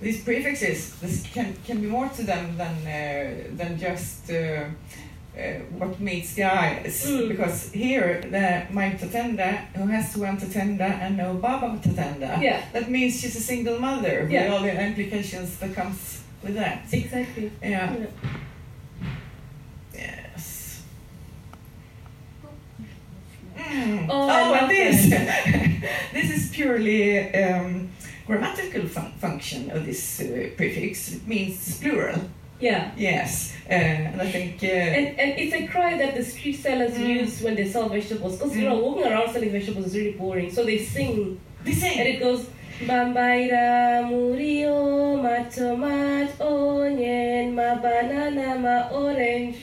these 0.00 0.24
prefixes 0.24 0.96
this 1.00 1.22
can, 1.32 1.54
can 1.64 1.80
be 1.80 1.86
more 1.86 2.08
to 2.08 2.24
them 2.24 2.56
than 2.56 2.74
uh, 2.84 3.56
than 3.56 3.78
just 3.78 4.28
uh, 4.32 4.34
uh, 4.34 5.40
what 5.78 6.00
meets 6.00 6.34
the 6.34 6.42
eyes. 6.42 7.06
Mm. 7.06 7.28
Because 7.28 7.70
here, 7.72 8.20
the 8.22 8.66
my 8.74 8.90
tatenda, 8.90 9.58
who 9.76 9.86
has 9.86 10.16
one 10.16 10.36
tatenda 10.38 10.90
and 11.00 11.16
no 11.16 11.34
baba 11.34 11.78
tatenda, 11.80 12.42
yeah, 12.42 12.62
that 12.72 12.90
means 12.90 13.20
she's 13.20 13.36
a 13.36 13.40
single 13.40 13.78
mother 13.78 14.22
with 14.22 14.32
Yeah. 14.32 14.52
all 14.52 14.60
the 14.62 14.74
implications 14.86 15.56
that 15.58 15.72
comes 15.74 16.20
with 16.42 16.54
that. 16.56 16.82
exactly. 16.92 17.52
Yeah. 17.62 17.94
Yeah. 17.96 18.06
Yes. 19.94 20.82
Mm. 23.56 24.06
Oh, 24.10 24.28
I 24.28 24.58
and 24.58 24.70
this, 24.70 25.06
this 26.12 26.30
is 26.30 26.50
purely 26.50 27.32
um, 27.34 27.90
grammatical 28.26 28.86
fun- 28.88 29.12
function 29.18 29.70
of 29.70 29.84
this 29.86 30.20
uh, 30.20 30.48
prefix. 30.56 31.12
It 31.14 31.26
means 31.26 31.78
plural. 31.80 32.20
Yeah. 32.60 32.92
Yes, 32.96 33.54
uh, 33.68 33.72
and 33.72 34.22
I 34.22 34.30
think. 34.30 34.62
Uh, 34.62 34.66
And, 34.98 35.06
and 35.18 35.30
it's 35.40 35.52
a 35.52 35.66
cry 35.66 35.98
that 35.98 36.14
the 36.14 36.24
street 36.24 36.58
sellers 36.62 36.94
Mm. 36.94 37.08
use 37.20 37.42
when 37.42 37.54
they 37.56 37.66
sell 37.68 37.88
vegetables. 37.88 38.36
Because, 38.38 38.56
you 38.56 38.68
know, 38.68 38.78
walking 38.78 39.06
around 39.10 39.32
selling 39.32 39.50
vegetables 39.50 39.86
is 39.86 39.94
really 39.96 40.12
boring. 40.22 40.48
So 40.52 40.62
they 40.64 40.78
sing, 40.78 41.40
they 41.64 41.72
say. 41.72 41.92
and 41.98 42.08
it 42.14 42.20
goes, 42.20 42.46
Bambaira, 42.86 44.04
murio, 44.08 45.20
ma 45.22 45.42
tomat, 45.50 46.30
onion, 46.40 47.54
ma 47.54 47.74
banana, 47.82 48.58
ma 48.58 48.88
orange. 48.96 49.56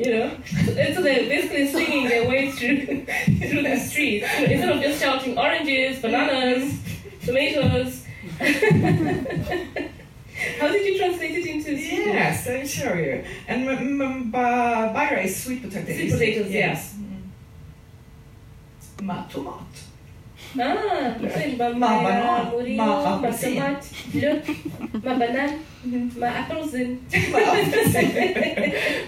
You 0.00 0.10
know? 0.14 0.30
So, 0.64 0.72
and 0.72 0.94
so 0.94 1.02
they're 1.02 1.28
basically 1.28 1.66
singing 1.68 2.08
their 2.08 2.26
way 2.28 2.50
through, 2.52 3.04
through 3.50 3.62
the 3.62 3.78
streets. 3.78 4.26
Instead 4.38 4.70
of 4.70 4.80
just 4.82 5.00
shouting 5.00 5.38
oranges, 5.38 5.98
bananas, 6.00 6.74
tomatoes. 7.24 8.06
How 10.58 10.68
did 10.68 10.86
you 10.86 10.96
translate 10.98 11.32
it 11.36 11.46
into 11.46 11.64
Swedish? 11.76 11.90
Yes, 11.90 12.48
I'll 12.48 12.66
show 12.66 12.94
you. 12.94 13.24
And 13.46 13.68
m- 13.68 14.00
m- 14.00 14.30
ba- 14.30 14.90
baira 14.96 15.24
is 15.26 15.42
sweet 15.44 15.62
potato. 15.62 15.92
Sweet 15.92 16.10
potatoes, 16.12 16.50
yes. 16.50 16.94
Mm. 16.96 17.30
Ma 19.04 19.24
tomat. 19.28 19.66
Ah, 20.58 21.14
sen 21.34 21.56
ma 21.58 21.68
Ma 21.70 22.02
banan, 22.02 22.04
banan, 22.04 22.50
murio, 22.50 22.76
ma 22.76 22.86
ma 22.86 23.28
apelsin. 23.28 23.54
tomat, 23.54 23.82
lök, 24.14 24.46
ma 25.04 25.14
banan, 25.18 25.58
ma 26.18 26.26
apelsin. 26.26 26.98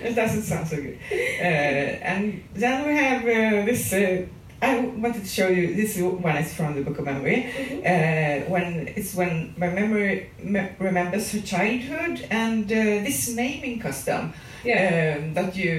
it 0.04 0.14
doesn't 0.14 0.42
sound 0.42 0.68
so 0.68 0.76
good. 0.76 0.98
Uh, 1.10 1.44
and 1.44 2.42
then 2.54 2.86
we 2.86 2.96
have 2.96 3.22
uh, 3.24 3.64
this. 3.66 3.92
Uh, 3.92 4.26
I 4.62 4.78
wanted 4.78 5.22
to 5.24 5.28
show 5.28 5.48
you 5.48 5.74
this 5.74 5.98
one 5.98 6.36
is 6.36 6.54
from 6.54 6.76
the 6.76 6.82
book 6.82 6.98
of 7.00 7.04
memory. 7.06 7.46
Uh, 7.84 8.48
when 8.48 8.86
it's 8.94 9.12
when 9.14 9.54
my 9.58 9.68
memory 9.68 10.30
me- 10.40 10.68
remembers 10.78 11.32
her 11.32 11.40
childhood 11.40 12.24
and 12.30 12.70
uh, 12.70 12.74
this 13.02 13.34
naming 13.34 13.80
custom 13.80 14.32
Yeah. 14.64 15.16
um, 15.18 15.34
that 15.34 15.56
you 15.56 15.72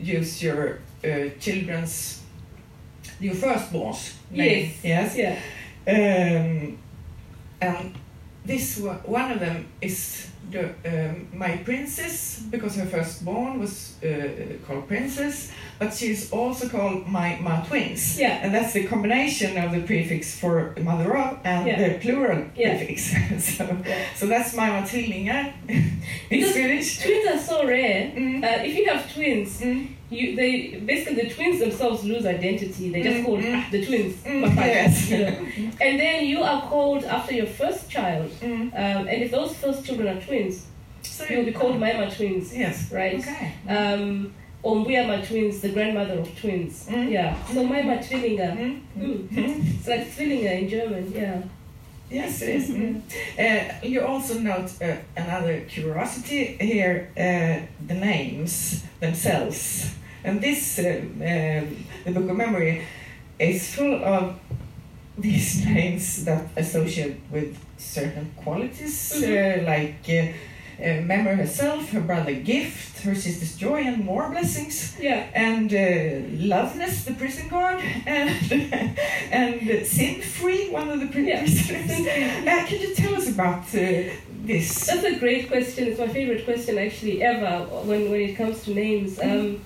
use 0.00 0.42
your 0.42 0.78
uh, 1.04 1.28
children's 1.38 2.21
your 3.22 3.34
firstborn's. 3.34 4.16
Yes. 4.30 4.72
Yes. 4.84 5.16
Yeah. 5.16 5.38
Um, 5.86 6.78
and 7.60 7.94
this 8.44 8.78
one, 8.78 8.96
one 9.04 9.30
of 9.32 9.40
them 9.40 9.66
is 9.80 10.28
the 10.50 10.64
um, 10.84 11.28
my 11.32 11.56
princess 11.58 12.40
because 12.50 12.76
her 12.76 12.86
firstborn 12.86 13.60
was 13.60 13.94
uh, 14.02 14.08
called 14.66 14.86
princess, 14.88 15.50
but 15.78 15.94
she's 15.94 16.30
also 16.32 16.68
called 16.68 17.06
my 17.06 17.38
my 17.40 17.60
twins. 17.68 18.18
Yeah. 18.18 18.40
And 18.42 18.52
that's 18.54 18.72
the 18.72 18.84
combination 18.86 19.56
of 19.64 19.70
the 19.72 19.80
prefix 19.82 20.38
for 20.40 20.74
mother 20.80 21.16
of 21.16 21.38
and 21.44 21.66
Yeah. 21.66 21.88
the 21.88 21.98
plural 22.00 22.44
Yeah. 22.56 22.76
prefix. 22.76 23.14
so, 23.56 23.64
Yeah. 23.86 24.04
so 24.16 24.26
that's 24.26 24.54
my 24.56 24.68
Matillinga 24.70 25.52
in 26.30 26.44
Swedish. 26.52 26.98
Twins 27.02 27.26
are 27.34 27.38
so 27.38 27.66
rare. 27.66 28.10
Mm. 28.16 28.42
Uh, 28.44 28.64
if 28.64 28.74
you 28.76 28.86
have 28.90 29.12
twins, 29.14 29.60
Mm. 29.60 29.86
You 30.12 30.36
they 30.36 30.52
basically 30.92 31.22
the 31.24 31.30
twins 31.34 31.58
themselves 31.60 32.04
lose 32.04 32.24
identity. 32.26 32.90
They 32.90 33.02
just 33.02 33.16
Mm, 33.18 33.24
call 33.24 33.38
mm. 33.38 33.54
ah, 33.56 33.68
the 33.70 33.80
twins. 33.86 34.14
Mm, 34.24 34.40
my 34.42 34.48
father, 34.56 34.66
yes. 34.68 35.10
you 35.10 35.18
know. 35.24 35.36
And 35.80 36.00
then 36.00 36.18
you 36.26 36.42
are 36.42 36.60
called 36.62 37.04
after 37.04 37.34
your 37.34 37.46
first 37.46 37.90
child. 37.90 38.30
Mm. 38.40 38.62
Um, 38.74 39.08
and 39.10 39.22
if 39.24 39.30
those 39.30 39.52
first 39.56 39.84
children 39.86 40.08
are 40.16 40.20
twins, 40.20 40.66
So 41.02 41.24
you'll 41.30 41.44
be 41.44 41.52
called 41.52 41.78
Mama 41.80 42.06
twins, 42.16 42.54
Yes. 42.56 42.92
right? 42.92 43.18
Okay. 43.20 43.52
Um, 43.68 44.32
or 44.62 44.76
Mbuyama 44.76 45.26
twins, 45.26 45.60
the 45.60 45.70
grandmother 45.70 46.18
of 46.20 46.28
twins. 46.40 46.86
Mm. 46.88 47.10
Yeah. 47.10 47.36
So 47.52 47.64
Mama 47.64 47.96
Twillinger. 48.06 48.52
Mm. 48.56 48.80
Mm. 48.98 49.28
Mm. 49.28 49.64
It's 49.78 49.88
like 49.88 50.04
Zwillinger 50.14 50.54
in 50.62 50.68
German, 50.68 51.12
yeah. 51.12 51.42
Yes, 52.10 52.42
it 52.42 52.48
is. 52.56 52.68
Mm. 52.80 53.00
Uh, 53.38 53.86
you 53.92 54.00
also 54.06 54.34
note 54.38 54.70
uh, 54.82 54.96
another 55.16 55.54
curiosity 55.74 56.56
here 56.60 56.96
uh, 57.16 57.56
the 57.88 57.94
names 57.94 58.84
themselves. 59.00 59.94
And 60.24 60.40
this, 60.40 60.78
uh, 60.78 61.00
the 62.04 62.10
Book 62.12 62.30
of 62.30 62.36
Memory, 62.36 62.82
is 63.38 63.74
full 63.74 64.04
of 64.04 64.38
these 65.18 65.64
names 65.74 66.24
that 66.24 66.44
associate 66.56 67.16
with 67.30 67.56
certain 67.76 68.32
qualities, 68.36 69.22
uh, 69.22 69.62
like 69.66 69.96
uh, 70.08 70.32
uh, 70.82 71.00
Memory 71.02 71.36
herself, 71.36 71.90
her 71.90 72.00
brother 72.00 72.34
Gift, 72.34 73.00
her 73.02 73.14
sister's 73.14 73.56
Joy, 73.56 73.82
and 73.82 74.04
more 74.04 74.30
blessings 74.30 74.96
Yeah. 75.00 75.26
and 75.34 75.72
uh, 75.72 75.76
Loveness, 76.46 77.04
the 77.04 77.14
prison 77.14 77.48
guard, 77.48 77.80
and 78.06 78.52
and 79.32 79.86
Sin 79.86 80.20
Free, 80.22 80.70
one 80.70 80.88
of 80.88 81.00
the 81.00 81.20
Yeah. 81.20 81.40
prisoners. 81.40 81.90
Uh, 82.48 82.66
can 82.66 82.80
you 82.80 82.94
tell 82.94 83.14
us 83.14 83.28
about 83.28 83.62
uh, 83.74 84.10
this? 84.44 84.86
That's 84.86 85.04
a 85.04 85.18
great 85.18 85.48
question. 85.48 85.88
It's 85.88 85.98
my 85.98 86.08
favorite 86.08 86.44
question 86.44 86.78
actually 86.78 87.22
ever 87.22 87.64
when, 87.88 88.10
when 88.10 88.20
it 88.20 88.36
comes 88.36 88.62
to 88.64 88.74
names. 88.74 89.18
Um, 89.20 89.60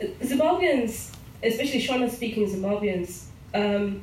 Zimbabweans, 0.00 1.12
especially 1.42 1.80
Shona 1.82 2.10
speaking 2.10 2.46
Zimbabweans, 2.48 3.24
um, 3.54 4.02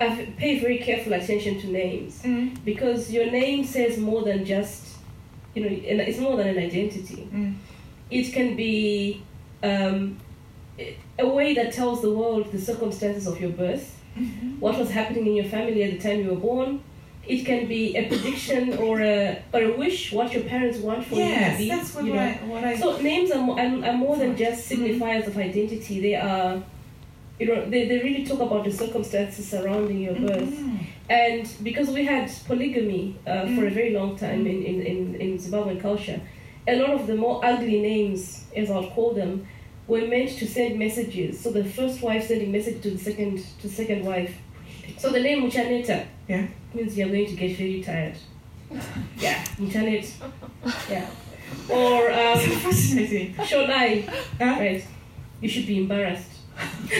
I 0.00 0.26
pay 0.36 0.58
very 0.58 0.78
careful 0.78 1.12
attention 1.12 1.60
to 1.60 1.66
names 1.68 2.20
Mm, 2.22 2.64
because 2.64 3.12
your 3.12 3.30
name 3.30 3.64
says 3.64 3.98
more 3.98 4.22
than 4.22 4.44
just, 4.44 4.96
you 5.54 5.62
know, 5.62 5.68
and 5.68 6.00
it's 6.00 6.18
more 6.18 6.36
than 6.36 6.48
an 6.48 6.58
identity. 6.58 7.28
mm, 7.32 7.54
It 8.10 8.32
can 8.32 8.56
be 8.56 9.22
um, 9.62 10.18
a 11.18 11.26
way 11.26 11.54
that 11.54 11.72
tells 11.72 12.02
the 12.02 12.10
world 12.10 12.50
the 12.52 12.58
circumstances 12.60 13.26
of 13.26 13.40
your 13.40 13.50
birth, 13.50 13.98
mhm. 14.18 14.58
what 14.58 14.76
was 14.78 14.90
happening 14.90 15.26
in 15.26 15.34
your 15.36 15.44
family 15.46 15.82
at 15.84 15.90
the 15.92 15.98
time 16.08 16.20
you 16.20 16.30
were 16.30 16.36
born. 16.50 16.80
It 17.26 17.44
can 17.44 17.66
be 17.66 17.96
a 17.96 18.06
prediction 18.08 18.74
or 18.78 19.00
a 19.00 19.42
or 19.52 19.62
a 19.62 19.72
wish, 19.76 20.12
what 20.12 20.32
your 20.32 20.42
parents 20.44 20.78
want 20.78 21.06
for 21.06 21.14
you 21.16 21.24
to 21.24 21.30
Yes, 21.30 21.58
be. 21.58 21.68
that's 21.68 21.94
what, 21.94 22.04
you 22.04 22.12
know. 22.14 22.20
I, 22.20 22.32
what 22.46 22.64
I. 22.64 22.76
So 22.78 22.98
names 23.00 23.30
are, 23.30 23.40
mo- 23.42 23.58
are, 23.58 23.84
are 23.88 23.96
more 23.96 24.16
than 24.16 24.36
just 24.36 24.68
Mhm. 24.70 24.98
signifiers 24.98 25.26
of 25.26 25.36
identity. 25.38 26.00
They 26.00 26.16
are, 26.16 26.62
you 27.40 27.46
know, 27.46 27.64
they, 27.70 27.88
they 27.88 27.98
really 28.00 28.24
talk 28.26 28.40
about 28.40 28.64
the 28.64 28.72
circumstances 28.72 29.48
surrounding 29.48 30.00
your 30.00 30.14
birth. 30.14 30.50
Mhm. 30.52 30.78
And 31.08 31.48
because 31.62 31.88
we 31.90 32.04
had 32.04 32.30
polygamy 32.46 33.16
uh, 33.26 33.42
for 33.54 33.66
a 33.66 33.70
Mm. 33.70 33.74
very 33.80 33.90
long 33.98 34.16
time 34.16 34.46
in, 34.46 34.62
in, 34.70 34.76
in, 34.82 35.14
in 35.16 35.38
Zimbabwean 35.38 35.80
culture, 35.80 36.20
a 36.66 36.76
lot 36.76 36.90
of 36.90 37.06
the 37.06 37.14
more 37.16 37.44
ugly 37.44 37.80
names, 37.80 38.44
as 38.56 38.70
I'll 38.70 38.90
call 38.90 39.12
them, 39.14 39.46
were 39.86 40.06
meant 40.06 40.30
to 40.38 40.46
send 40.46 40.78
messages. 40.78 41.38
So 41.40 41.50
the 41.50 41.64
first 41.64 42.00
wife 42.02 42.26
sending 42.28 42.50
message 42.52 42.80
to 42.82 42.90
the 42.90 42.98
second 42.98 43.38
to 43.60 43.68
the 43.68 43.74
second 43.82 44.04
wife. 44.04 44.34
So 44.98 45.10
the 45.10 45.20
name 45.20 45.42
Muchaneta 45.42 46.06
Yeah. 46.28 46.46
means 46.74 46.96
you're 46.96 47.08
going 47.08 47.26
to 47.26 47.36
get 47.36 47.56
very 47.56 47.82
tired. 47.82 48.16
yeah, 49.18 49.44
Muchanet. 49.58 50.10
Yeah. 50.90 51.06
Or 51.70 52.10
um, 52.10 52.38
So 52.40 52.50
fascinating. 52.66 53.34
Shodai, 53.34 54.04
Huh? 54.38 54.56
right? 54.58 54.84
You 55.40 55.48
should 55.48 55.66
be 55.66 55.78
embarrassed. 55.78 56.30
so 56.58 56.96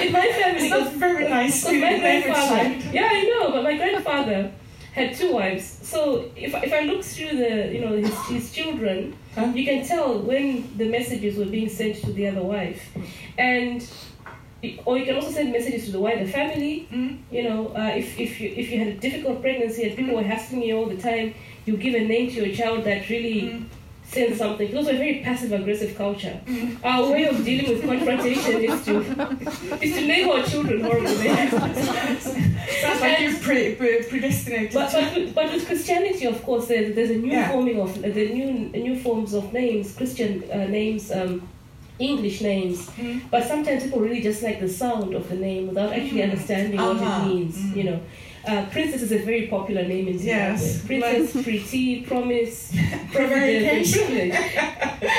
in 0.00 0.12
my 0.12 0.28
family, 0.38 0.62
It's 0.66 0.70
not 0.70 0.92
very 0.94 1.28
nice 1.28 1.64
because 1.64 1.80
my 1.80 1.90
to 1.90 1.98
name 1.98 2.22
a 2.22 2.24
grandfather, 2.26 2.90
yeah, 2.92 3.08
I 3.10 3.22
know, 3.24 3.50
but 3.52 3.62
my 3.64 3.76
grandfather 3.76 4.50
had 4.94 5.14
two 5.14 5.32
wives. 5.32 5.78
So 5.82 6.30
if, 6.36 6.54
if 6.54 6.72
I 6.72 6.80
look 6.80 7.02
through 7.04 7.36
the, 7.38 7.72
you 7.72 7.80
know, 7.80 7.96
his, 7.96 8.14
his 8.28 8.52
children, 8.52 9.16
Huh? 9.34 9.46
you 9.54 9.64
can 9.64 9.84
tell 9.84 10.20
when 10.20 10.76
the 10.78 10.88
messages 10.88 11.36
were 11.36 11.46
being 11.46 11.68
sent 11.68 11.96
to 12.04 12.12
the 12.12 12.28
other 12.28 12.42
wife, 12.42 12.80
and 13.36 13.84
or 14.86 14.92
you 14.98 15.04
can 15.08 15.14
also 15.18 15.30
send 15.38 15.48
messages 15.56 15.82
to 15.86 15.92
the 15.96 16.00
wider 16.06 16.26
family. 16.38 16.74
Mm. 16.92 17.12
You 17.36 17.42
know, 17.48 17.60
uh, 17.80 17.92
if 18.02 18.08
if 18.26 18.32
you 18.40 18.48
if 18.62 18.66
you 18.70 18.76
had 18.82 18.88
a 18.96 18.98
difficult 19.06 19.36
pregnancy 19.44 19.80
and 19.86 19.92
people 19.98 20.14
Mm. 20.14 20.18
were 20.20 20.28
hassling 20.34 20.62
you 20.68 20.74
all 20.78 20.88
the 20.96 21.00
time, 21.10 21.26
you 21.66 21.72
give 21.86 21.94
a 22.02 22.04
name 22.14 22.26
to 22.32 22.36
your 22.42 22.52
child 22.60 22.78
that 22.88 23.00
really 23.14 23.38
Mm. 23.42 23.64
sends 24.16 24.36
something. 24.42 24.68
It 24.72 24.76
was 24.82 24.88
a 24.94 24.96
very 25.04 25.16
passive 25.26 25.52
aggressive 25.60 25.92
culture. 26.04 26.36
Mm. 26.46 26.76
Our 26.90 27.04
way 27.14 27.24
of 27.32 27.36
dealing 27.48 27.68
with 27.72 27.80
confrontation 27.92 28.54
is 28.68 28.76
to 28.86 28.94
is 29.84 29.90
to 29.96 30.02
name 30.12 30.26
our 30.32 30.42
children 30.50 30.76
horrible. 30.86 31.08
Sounds 32.82 33.00
like 33.00 33.20
you're 33.20 33.38
pre- 33.48 33.74
pre- 33.80 34.02
predestinated. 34.12 34.72
But, 34.74 34.92
but, 34.92 35.14
with, 35.14 35.34
but 35.34 35.46
with 35.52 35.66
Christianity, 35.66 36.26
of 36.26 36.42
course, 36.42 36.66
there's, 36.68 36.94
there's 36.94 37.10
a 37.10 37.16
new 37.16 37.32
Yeah. 37.32 37.50
forming 37.52 37.78
of 37.80 37.90
the 38.02 38.24
new 38.38 38.48
new 38.88 38.96
forms 39.06 39.34
of 39.34 39.52
names, 39.52 39.86
Christian 39.98 40.30
uh, 40.50 40.66
names, 40.78 41.10
um, 41.10 41.32
English 41.98 42.40
names. 42.40 42.88
Mm. 42.90 43.20
But 43.30 43.46
sometimes 43.46 43.82
people 43.84 44.00
really 44.00 44.20
just 44.20 44.42
like 44.42 44.60
the 44.60 44.68
sound 44.68 45.14
of 45.14 45.28
the 45.28 45.36
name 45.36 45.68
without 45.68 45.92
actually 45.92 46.20
Mm. 46.20 46.30
understanding 46.30 46.80
what 46.80 46.96
Uh-huh. 46.96 47.30
it 47.30 47.34
means. 47.34 47.56
Mm. 47.56 47.76
You 47.76 47.84
know, 47.84 48.00
uh, 48.46 48.66
Princess 48.72 49.02
is 49.02 49.12
a 49.12 49.18
very 49.18 49.46
popular 49.46 49.84
name 49.86 50.08
in 50.08 50.18
Zimbabwe. 50.18 50.52
Yes. 50.52 50.82
Princess, 50.86 51.32
Pretty, 51.44 52.00
Promise, 52.02 52.72
Privilege, 52.72 53.12
Prevarication. 53.12 54.04
privilege. 54.06 54.34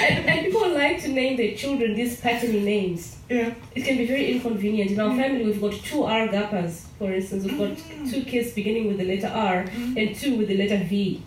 and, 0.10 0.30
and 0.30 0.46
people 0.46 0.70
like 0.74 1.02
to 1.04 1.10
name 1.10 1.38
their 1.38 1.56
children 1.56 1.96
these 1.96 2.20
patterny 2.22 2.62
names. 2.64 3.16
Yeah. 3.30 3.52
It 3.74 3.84
can 3.86 3.98
be 3.98 4.06
very 4.06 4.32
inconvenient. 4.34 4.92
In 4.92 5.00
our 5.00 5.10
Mm. 5.12 5.18
family, 5.22 5.46
we've 5.46 5.62
got 5.62 5.74
two 5.90 6.04
R 6.04 6.28
gapas, 6.28 6.74
for 7.00 7.12
instance. 7.14 7.44
We've 7.46 7.58
got 7.58 7.72
Mm. 7.78 8.12
two 8.12 8.22
kids 8.32 8.52
beginning 8.52 8.88
with 8.90 8.98
the 8.98 9.06
letter 9.06 9.32
R 9.34 9.66
and 9.98 10.14
two 10.16 10.36
with 10.36 10.48
the 10.50 10.58
letter 10.58 10.78
V. 10.90 11.22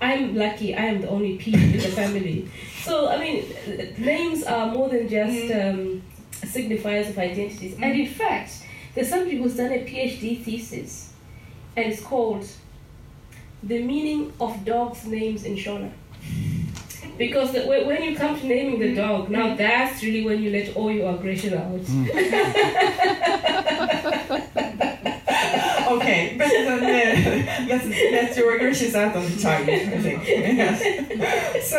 I'm 0.00 0.34
lucky. 0.36 0.74
I 0.74 0.86
am 0.86 1.00
the 1.00 1.08
only 1.08 1.36
P 1.36 1.52
in 1.54 1.72
the 1.72 1.78
family. 1.88 2.48
So 2.82 3.08
I 3.08 3.18
mean, 3.18 3.44
names 3.98 4.42
are 4.44 4.66
more 4.72 4.88
than 4.88 5.08
just 5.08 5.36
Mm. 5.36 5.70
um, 5.74 6.02
signifiers 6.42 7.08
of 7.08 7.18
identities. 7.18 7.74
And 7.80 7.98
in 7.98 8.06
fact, 8.06 8.52
there's 8.94 9.08
somebody 9.08 9.36
who's 9.38 9.56
done 9.56 9.72
a 9.72 9.84
PhD 9.84 10.42
thesis, 10.44 11.12
and 11.76 11.86
it's 11.92 12.02
called 12.02 12.46
"The 13.62 13.82
Meaning 13.82 14.32
of 14.40 14.64
Dogs' 14.64 15.06
Names 15.06 15.44
in 15.44 15.56
Shona." 15.56 15.90
Because 17.16 17.52
the, 17.52 17.60
when 17.66 17.86
when 17.86 18.02
you 18.02 18.16
come 18.16 18.38
to 18.38 18.46
naming 18.46 18.80
the 18.80 18.94
dog, 18.94 19.30
now 19.30 19.54
that's 19.54 20.02
really 20.02 20.24
when 20.24 20.42
you 20.42 20.50
let 20.50 20.74
all 20.76 20.90
your 20.90 21.14
aggression 21.14 21.54
out. 21.54 21.80
okay, 25.96 26.34
but 26.38 26.48
then 26.48 26.82
uh, 26.82 27.66
let's 27.68 27.86
let 28.16 28.36
your 28.36 28.56
aggressions 28.56 28.94
out 28.94 29.16
on 29.16 29.24
the 29.24 29.40
tongue, 29.40 29.68
I 29.68 30.00
think. 30.00 30.24
Yes. 30.54 31.68
So 31.70 31.78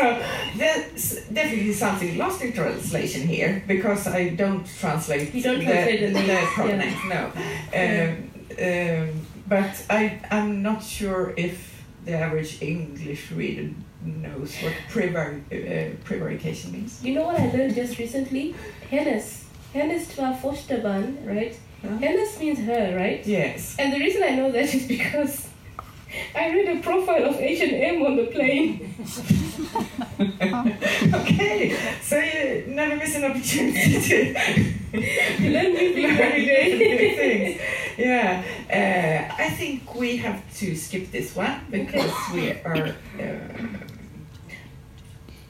that's 0.57 1.27
definitely 1.27 1.73
something 1.73 2.17
lost 2.17 2.41
in 2.41 2.53
translation 2.53 3.27
here 3.27 3.63
because 3.67 4.07
I 4.07 4.29
don't 4.29 4.65
translate 4.79 5.33
You 5.33 5.41
don't 5.43 5.61
translate 5.61 6.13
the 6.13 6.21
yeah. 6.21 6.53
pronouns, 6.53 7.03
no. 7.13 7.31
Um, 7.81 8.31
um, 8.61 9.25
but 9.47 9.85
I, 9.89 10.19
I'm 10.31 10.61
not 10.61 10.83
sure 10.83 11.33
if 11.37 11.83
the 12.05 12.13
average 12.13 12.61
English 12.61 13.31
reader 13.31 13.69
knows 14.03 14.55
what 14.61 14.73
prevar- 14.89 15.41
uh, 15.51 15.95
prevarication 16.03 16.71
means. 16.71 17.03
You 17.03 17.15
know 17.15 17.25
what 17.25 17.39
I 17.39 17.51
learned 17.51 17.75
just 17.75 17.97
recently? 17.97 18.55
Hennes. 18.89 19.45
Hennes 19.73 20.07
twa 20.15 20.37
fosterban, 20.41 21.27
right? 21.27 21.57
Huh? 21.85 22.39
Means 22.39 22.59
her, 22.59 22.95
right? 22.97 23.25
Yes. 23.25 23.75
And 23.79 23.93
the 23.93 23.99
reason 23.99 24.21
I 24.23 24.35
know 24.35 24.51
that 24.51 24.73
is 24.73 24.87
because 24.87 25.47
I 26.35 26.49
read 26.51 26.77
a 26.77 26.81
profile 26.81 27.25
of 27.25 27.39
H&M 27.39 28.01
on 28.05 28.15
the 28.17 28.25
plane. 28.25 28.93
okay, 31.13 31.75
so 32.01 32.17
you 32.19 32.65
never 32.67 32.95
miss 32.97 33.15
an 33.15 33.25
opportunity 33.25 34.01
to 34.01 34.33
learn 35.49 35.73
new 35.73 35.93
things 35.93 36.19
every 36.19 36.45
day. 36.45 37.15
Things. 37.15 37.61
Yeah, 37.97 38.43
uh, 38.69 39.41
I 39.41 39.49
think 39.51 39.95
we 39.95 40.17
have 40.17 40.41
to 40.57 40.75
skip 40.75 41.11
this 41.11 41.35
one 41.35 41.59
because 41.71 42.11
we 42.33 42.51
are. 42.51 42.95
Uh, 43.17 43.21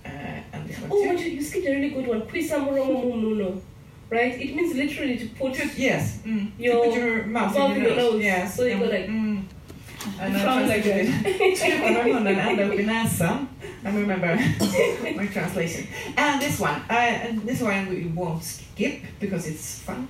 uh, 0.06 0.10
and 0.54 0.76
Oh, 0.92 1.12
you, 1.12 1.42
skipped 1.42 1.68
a 1.68 1.72
really 1.72 1.90
good 1.90 2.08
one. 2.08 2.22
Quisamuromumuno. 2.22 3.62
Right? 4.10 4.42
It 4.42 4.56
means 4.56 4.76
literally 4.76 5.18
to 5.18 5.26
put 5.26 5.54
Put- 5.58 5.78
yes, 5.78 6.20
mm, 6.26 6.48
to 6.58 6.64
Your 6.64 6.86
put 6.86 6.96
your 6.96 7.26
mouth 7.26 7.58
mouth 7.58 7.76
in 7.76 7.84
your 7.84 7.96
nose. 7.96 8.14
nose. 8.14 8.24
Yes, 8.24 8.56
So 8.56 8.64
you 8.66 8.78
go 8.80 8.86
like- 8.86 9.10
Mm. 9.10 9.44
And 10.20 10.38
I 10.38 10.42
translated 10.42 11.08
med 11.82 12.06
munnen 12.14 12.40
ända 12.40 12.64
i 13.86 13.92
remember 13.92 14.36
my 15.18 15.28
translation. 15.28 15.88
And 16.18 16.42
this 16.42 16.60
one, 16.60 16.82
uh, 16.90 17.28
and 17.28 17.42
this 17.48 17.62
one 17.62 17.86
we 17.90 18.12
won't 18.16 18.44
skip 18.44 19.02
because 19.20 19.48
it's 19.48 19.80
fun. 19.86 20.08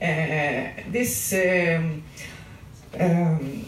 Uh, 0.00 0.92
this 0.92 1.32
um, 1.32 2.02
um, 3.00 3.64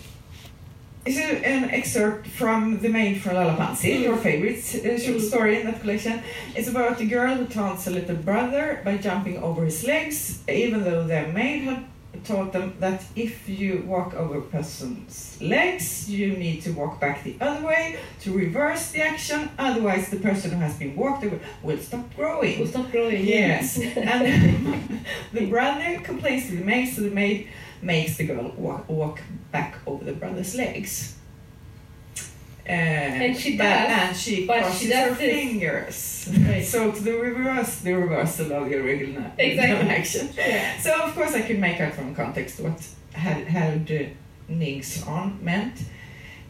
is 1.07 1.19
a, 1.19 1.45
an 1.47 1.71
excerpt 1.71 2.27
from 2.29 2.81
The 2.81 2.89
Maid 2.89 3.21
from 3.21 3.35
Lalapanzi, 3.35 4.03
your 4.03 4.17
favorite 4.17 4.59
uh, 4.59 4.99
short 4.99 5.19
Mm. 5.19 5.29
story 5.29 5.61
in 5.61 5.67
that 5.67 5.81
collection. 5.81 6.23
It's 6.57 6.69
about 6.69 7.01
a 7.01 7.05
girl 7.05 7.35
who 7.37 7.47
taunts 7.47 7.87
a 7.87 7.91
little 7.91 8.17
brother 8.17 8.81
by 8.85 8.97
jumping 8.97 9.37
over 9.43 9.65
his 9.65 9.85
legs, 9.85 10.43
even 10.49 10.83
though 10.85 11.07
their 11.07 11.29
maid 11.29 11.63
had 11.65 11.85
taught 12.25 12.53
them 12.55 12.73
that 12.81 13.03
if 13.17 13.47
you 13.49 13.83
walk 13.87 14.15
over 14.15 14.39
a 14.39 14.43
person's 14.43 15.37
legs, 15.43 16.09
you 16.09 16.29
need 16.39 16.63
to 16.63 16.71
walk 16.73 16.99
back 17.01 17.23
the 17.23 17.37
other 17.39 17.67
way 17.67 17.97
to 18.23 18.33
reverse 18.33 18.91
the 18.93 19.03
action, 19.03 19.51
otherwise, 19.59 20.09
the 20.09 20.17
person 20.17 20.53
who 20.53 20.57
has 20.57 20.75
been 20.79 20.97
walked 20.97 21.23
over 21.27 21.39
will 21.63 21.77
stop 21.77 22.05
growing. 22.17 22.59
We'll 22.59 22.69
stop 22.69 22.91
growing. 22.91 23.27
Yes, 23.27 23.79
and 23.79 24.25
the 25.35 25.47
brother 25.47 26.01
complains 26.03 26.47
to 26.49 26.53
the 26.57 26.65
maid, 26.65 26.87
so 26.95 27.03
the 27.03 27.11
maid 27.11 27.49
makes 27.85 28.17
the 28.17 28.25
girl 28.27 28.53
walk, 28.57 28.89
walk 28.89 29.21
back 29.53 29.77
over 29.87 30.05
the 30.05 30.13
brother's 30.13 30.55
legs. 30.55 31.15
Uh, 32.67 32.73
And 32.73 33.37
she 33.37 33.57
but- 33.59 33.65
does, 33.65 33.91
and 34.09 34.17
she 34.17 34.47
but 34.47 34.61
crosses 34.63 34.81
she 34.81 34.89
does 34.89 35.09
her 35.11 35.15
this. 35.17 35.35
fingers. 35.35 36.29
Right. 36.49 36.65
So 36.65 36.91
to 36.93 37.01
the 37.03 37.13
reverse, 37.13 37.77
the 37.81 37.93
reversal 37.93 38.53
of 38.53 38.71
the 38.71 38.77
original 38.77 39.23
Exactly. 39.39 39.89
action. 39.91 40.29
Yeah. 40.37 40.79
So 40.81 40.91
of 41.03 41.15
course 41.15 41.35
I 41.35 41.43
could 41.43 41.59
make 41.59 41.79
out 41.81 41.93
from 41.93 42.15
context 42.15 42.61
what 42.61 42.81
had 43.13 43.47
had 43.49 43.91
uh, 43.93 44.05
nings 44.49 45.03
on 45.07 45.39
meant, 45.45 45.77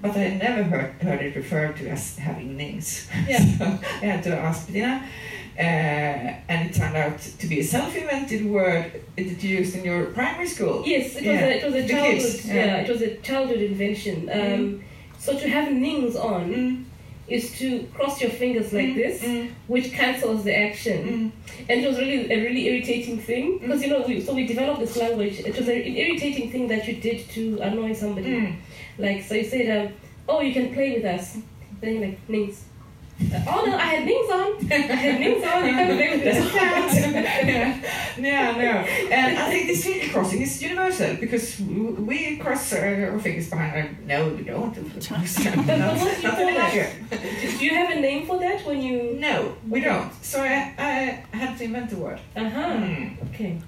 but 0.00 0.16
I 0.16 0.28
never 0.46 0.62
heard 0.62 0.90
heard 1.02 1.20
it 1.20 1.34
referred 1.34 1.76
to 1.78 1.88
as 1.88 2.16
having 2.16 2.56
nings. 2.56 3.08
Yeah. 3.28 3.44
so 3.58 3.64
I 4.02 4.06
had 4.06 4.22
to 4.22 4.36
ask 4.38 4.68
Bettina, 4.68 5.02
uh, 5.58 5.60
and 6.48 6.68
it 6.70 6.74
turned 6.74 6.96
out 6.96 7.18
to 7.18 7.46
be 7.46 7.60
a 7.60 7.64
self-invented 7.64 8.44
word 8.46 9.02
that 9.16 9.42
you 9.42 9.58
used 9.58 9.76
in 9.76 9.84
your 9.84 10.06
primary 10.06 10.46
school. 10.48 10.82
Yes, 10.86 11.16
it 11.16 11.24
was 11.24 11.24
Yeah. 11.24 11.46
a 11.46 11.50
it 11.58 11.64
was 11.64 11.74
a 11.74 11.88
childhood 11.88 12.20
kids, 12.20 12.46
yeah. 12.46 12.54
yeah. 12.54 12.76
it 12.82 12.88
was 12.88 13.02
a 13.02 13.16
childhood 13.28 13.60
invention. 13.70 14.28
Um, 14.32 14.82
So 15.18 15.32
to 15.38 15.48
have 15.48 15.72
nings 15.72 16.16
on 16.16 16.44
Mm, 16.52 16.84
is 17.36 17.44
to 17.60 17.66
cross 17.96 18.20
your 18.20 18.30
fingers 18.30 18.68
like 18.78 18.88
mm, 18.92 18.96
this, 19.02 19.22
mm, 19.22 19.48
which 19.68 19.88
cancels 19.92 20.44
the 20.44 20.54
action. 20.68 20.98
mm. 21.08 21.30
And 21.68 21.76
it 21.82 21.86
was 21.88 21.96
really 21.98 22.30
a 22.30 22.38
really 22.46 22.62
irritating 22.70 23.18
thing 23.28 23.46
because 23.60 23.80
you 23.82 23.88
know 23.92 24.02
we, 24.06 24.20
so 24.20 24.34
we 24.34 24.44
developed 24.46 24.80
this 24.80 24.96
language. 25.04 25.36
It 25.50 25.56
was 25.58 25.66
an 25.68 25.80
irritating 26.04 26.50
thing 26.52 26.68
that 26.68 26.82
you 26.88 26.94
did 27.08 27.18
to 27.36 27.42
annoy 27.68 27.94
somebody. 27.94 28.28
Mm. 28.28 28.56
Like 28.98 29.22
so 29.26 29.32
you 29.40 29.44
said, 29.54 29.66
um, 29.76 29.86
"Oh, 30.28 30.40
you 30.46 30.52
can 30.58 30.66
play 30.76 30.88
with 30.96 31.06
us." 31.16 31.24
Then 31.80 31.90
you're 31.94 32.06
like 32.08 32.18
nings. 32.28 32.56
Uh, 33.20 33.40
oh 33.46 33.64
no, 33.66 33.76
I 33.76 33.86
had 33.94 34.04
nings 34.04 34.30
on. 34.30 34.72
I 34.72 34.74
had 34.96 35.20
nings 35.20 35.44
on. 35.44 35.64
You 35.66 35.72
can't 35.72 35.96
play 35.98 36.10
with 36.10 36.24
There's 36.24 36.44
a 36.44 36.48
us. 36.48 36.94
yeah. 36.96 37.80
yeah, 38.18 38.56
no. 38.56 39.10
And 39.14 39.38
I 39.38 39.50
think 39.50 39.66
this 39.68 39.84
finger 39.84 40.12
crossing 40.12 40.42
is 40.42 40.60
universal 40.60 41.14
because 41.16 41.60
we 41.60 42.36
cross 42.38 42.72
our 42.72 43.10
our 43.12 43.18
fingers 43.20 43.48
behind 43.50 43.72
our. 43.76 43.88
No, 44.04 44.28
we 44.30 44.42
don't. 44.42 44.74
Do 44.74 44.80
you 44.80 44.90
call 44.92 45.14
that? 46.54 46.90
Do 47.58 47.64
you 47.64 47.74
have 47.74 47.90
a 47.96 48.00
name 48.00 48.26
for 48.26 48.38
that 48.40 48.64
when 48.66 48.82
you? 48.82 49.14
No, 49.18 49.54
we 49.70 49.78
Okay. 49.80 49.88
don't. 49.88 50.12
So 50.24 50.42
I, 50.42 50.74
I 50.78 51.36
had 51.36 51.56
to 51.58 51.64
invent 51.64 51.92
a 51.92 51.96
word. 51.96 52.20
Uh 52.36 52.48
huh. 52.50 52.72
Mm. 52.82 53.28
Okay. 53.30 53.60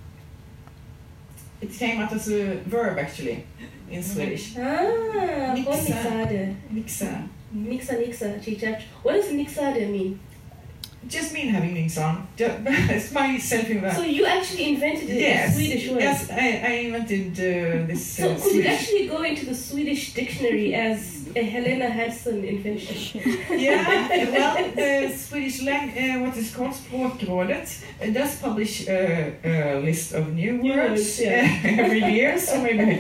It 1.61 1.73
came 1.73 2.01
out 2.03 2.13
as 2.13 2.29
a 2.31 2.57
verb 2.67 2.99
actually 2.99 3.47
in 3.91 4.03
Swedish. 4.03 4.55
Ah, 4.59 5.55
Nixa. 5.55 6.57
nixade. 6.71 7.29
Nixa 7.57 7.95
nixa 7.99 8.38
chichach. 8.45 8.83
What 9.03 9.14
does 9.14 9.29
nixade 9.33 9.88
mean? 9.90 10.21
Just 11.09 11.33
mean 11.33 11.49
having 11.49 11.75
on. 11.99 12.27
It's 12.38 13.12
my 13.12 13.38
self 13.38 13.66
So 13.95 14.03
you 14.03 14.27
actually 14.27 14.71
invented 14.75 15.09
a 15.11 15.14
Yes. 15.14 15.55
Swedish 15.55 15.88
word. 15.90 16.01
Yes, 16.01 16.31
I, 16.31 16.49
I 16.71 16.73
invented 16.87 17.33
uh, 17.38 17.87
this 17.87 18.05
So 18.16 18.25
uh, 18.25 18.35
could 18.35 18.37
it 18.37 18.40
Swedish. 18.51 18.66
actually 18.66 19.07
go 19.07 19.23
into 19.23 19.47
the 19.47 19.55
Swedish 19.55 20.14
dictionary 20.14 20.75
as 20.75 21.29
a 21.37 21.42
Helena 21.45 21.88
Hansson 21.88 22.45
invention? 22.45 23.21
Yeah, 23.51 24.09
well, 24.33 24.55
the 24.75 25.12
Swedish 25.16 25.62
language, 25.62 25.97
uh, 25.97 26.19
what 26.25 26.37
is 26.37 26.51
called 26.55 26.75
Språkrådet 26.75 27.69
uh, 28.03 28.11
does 28.12 28.40
publish 28.40 28.88
a, 28.88 29.33
a 29.45 29.81
list 29.81 30.12
of 30.12 30.35
new 30.35 30.53
New 30.55 30.75
words 30.75 30.90
words, 30.90 31.21
yeah. 31.21 31.47
uh, 31.64 31.83
every 31.85 32.03
year, 32.14 32.37
so 32.38 32.61
maybe 32.61 32.83
I 32.83 32.97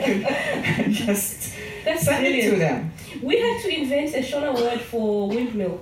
could 0.76 0.92
just 0.92 1.52
That's 1.84 2.04
send 2.04 2.24
it 2.26 2.50
to 2.50 2.56
them. 2.56 2.92
We 3.22 3.40
had 3.40 3.62
to 3.62 3.68
invent 3.80 4.14
a 4.14 4.18
Shona 4.18 4.54
word 4.54 4.80
for 4.80 5.28
windmill, 5.28 5.80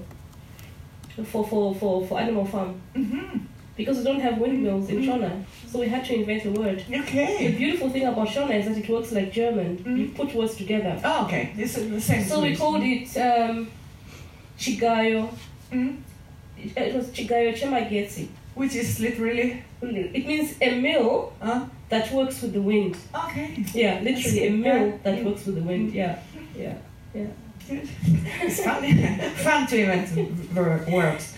for 1.30 1.44
for 1.46 1.74
for, 1.74 2.06
for 2.06 2.20
animal 2.20 2.44
farm, 2.46 2.80
hmm 2.94 3.38
because 3.76 3.98
we 3.98 4.04
don't 4.04 4.20
have 4.20 4.38
windmills 4.38 4.88
in 4.88 4.98
Shona, 5.02 5.42
so 5.68 5.80
we 5.80 5.88
had 5.88 6.04
to 6.04 6.14
invent 6.14 6.44
a 6.44 6.50
word. 6.52 6.84
Okay. 6.88 7.48
The 7.50 7.56
beautiful 7.56 7.90
thing 7.90 8.06
about 8.06 8.28
Shona 8.28 8.54
is 8.60 8.66
that 8.66 8.78
it 8.78 8.88
works 8.88 9.10
like 9.10 9.32
German. 9.32 9.78
Mm. 9.78 9.98
You 9.98 10.08
put 10.10 10.32
words 10.32 10.54
together. 10.54 11.00
Oh, 11.04 11.24
okay. 11.26 11.52
This 11.56 11.76
is 11.76 11.90
the 11.90 12.00
same. 12.00 12.24
So 12.24 12.40
we 12.40 12.54
called 12.54 12.82
it 12.84 13.08
um, 13.16 13.68
Chigayo. 14.56 15.28
Mm. 15.72 15.98
It, 16.56 16.94
was 16.94 17.08
Chigayo 17.08 17.52
Chemagetsi. 17.52 18.28
Which 18.54 18.76
is 18.76 19.00
literally. 19.00 19.64
It 19.82 20.24
means 20.24 20.54
a 20.60 20.80
mill 20.80 21.32
Uh, 21.42 21.66
that 21.88 22.12
works 22.12 22.42
with 22.42 22.52
the 22.52 22.62
wind. 22.62 22.96
okay. 23.12 23.64
Yeah, 23.74 24.00
literally 24.02 24.46
a 24.46 24.50
mill 24.50 24.98
that 25.02 25.18
Mm. 25.18 25.24
works 25.24 25.46
with 25.46 25.56
the 25.56 25.62
wind. 25.62 25.92
Yeah, 25.92 26.20
yeah, 26.56 26.76
yeah. 27.14 27.26
It's 27.68 28.62
fun. 28.62 28.82
fun 29.36 29.66
to 29.68 29.78
invent 29.78 30.88
words. 30.90 31.34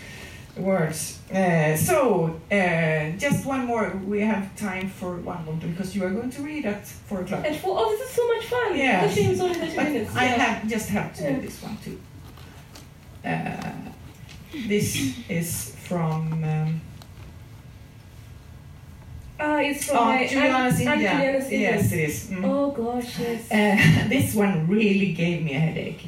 Words. 0.56 1.20
Uh, 1.32 1.76
so, 1.76 2.40
uh, 2.50 3.10
just 3.18 3.44
one 3.44 3.66
more. 3.66 3.90
We 4.06 4.20
have 4.20 4.56
time 4.56 4.88
for 4.88 5.16
one 5.16 5.44
more 5.44 5.54
because 5.54 5.94
you 5.94 6.02
are 6.04 6.10
going 6.10 6.30
to 6.30 6.42
read 6.42 6.64
at 6.64 6.86
four 6.86 7.20
o'clock. 7.20 7.44
And 7.44 7.56
for 7.56 7.76
oh, 7.78 7.90
this 7.90 8.08
is 8.08 8.16
so 8.16 8.26
much 8.28 8.46
fun. 8.46 8.76
Yeah. 8.76 9.02
Only 9.02 9.54
30 9.54 9.76
But 9.76 9.84
minutes. 9.84 10.16
I 10.16 10.24
yeah. 10.24 10.36
have 10.36 10.68
just 10.68 10.88
have 10.88 11.14
to 11.16 11.34
do 11.34 11.40
this 11.42 11.62
one 11.62 11.76
too. 11.84 12.00
Uh, 13.24 13.72
this 14.66 15.18
is 15.28 15.76
from 15.84 16.42
um, 16.44 16.80
Ah, 19.38 19.58
it's 19.60 19.84
from 19.84 19.98
oh, 19.98 20.04
my 20.06 20.26
Juliana's 20.26 20.80
Aunt- 20.80 20.88
Aunt 20.88 21.00
India. 21.02 21.60
Yes, 21.60 21.92
it 21.92 22.00
is. 22.08 22.26
Mm. 22.30 22.44
Oh 22.44 22.70
gosh, 22.70 23.18
yes. 23.18 23.50
Uh, 23.50 24.08
this 24.08 24.34
one 24.34 24.66
really 24.66 25.12
gave 25.12 25.42
me 25.42 25.52
a 25.54 25.58
headache. 25.58 26.02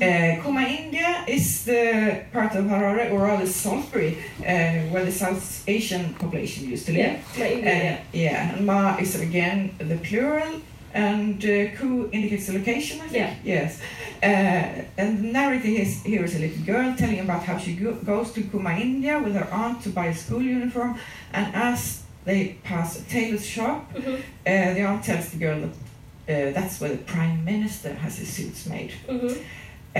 Uh, 0.00 0.42
Kuma, 0.42 0.62
India 0.62 1.24
is 1.28 1.64
the 1.64 2.22
part 2.32 2.54
of 2.54 2.64
Harare, 2.64 3.10
or 3.12 3.20
rather 3.24 3.46
Salisbury, 3.46 4.18
uh, 4.40 4.44
where 4.92 5.04
the 5.04 5.12
South 5.12 5.64
Asian 5.68 6.14
population 6.14 6.68
used 6.68 6.86
to 6.86 6.92
live. 6.92 7.18
Yeah, 7.38 7.46
India, 7.46 7.94
Uh, 7.94 8.02
yeah. 8.12 8.52
and 8.56 8.66
Ma 8.66 8.96
is 8.98 9.20
again 9.20 9.70
the 9.78 9.96
plural, 9.96 10.60
and 10.94 11.42
uh, 11.44 11.76
Ku 11.76 12.08
indicates 12.12 12.46
the 12.46 12.54
location, 12.58 13.00
I 13.00 13.08
think. 13.08 13.14
Yeah. 13.16 13.34
Yes. 13.44 13.80
Uh, 14.22 14.84
and 14.98 15.18
the 15.18 15.28
narrative 15.32 15.74
is 15.84 16.02
here 16.04 16.24
is 16.24 16.34
a 16.36 16.38
little 16.38 16.64
girl 16.64 16.94
telling 16.96 17.20
about 17.20 17.42
how 17.44 17.58
she 17.58 17.74
go- 17.74 17.98
goes 18.04 18.32
to 18.32 18.40
Kuma, 18.42 18.72
India 18.78 19.18
with 19.18 19.34
her 19.34 19.48
aunt 19.52 19.82
to 19.82 19.90
buy 19.90 20.06
a 20.06 20.14
school 20.14 20.40
uniform, 20.42 20.98
and 21.32 21.54
as 21.54 22.02
they 22.26 22.56
pass 22.64 22.98
a 23.00 23.02
tailor's 23.04 23.46
shop, 23.46 23.94
Mhm. 23.94 24.16
uh, 24.18 24.74
the 24.74 24.82
aunt 24.82 25.02
tells 25.04 25.30
the 25.30 25.38
girl 25.38 25.58
that 25.60 25.70
uh, 26.28 26.50
that's 26.52 26.80
where 26.80 26.90
the 26.90 27.02
prime 27.14 27.44
minister 27.44 27.94
has 27.94 28.18
his 28.18 28.28
suits 28.28 28.66
made. 28.66 28.92
Mhm. 29.08 29.30
Uh, 29.94 29.98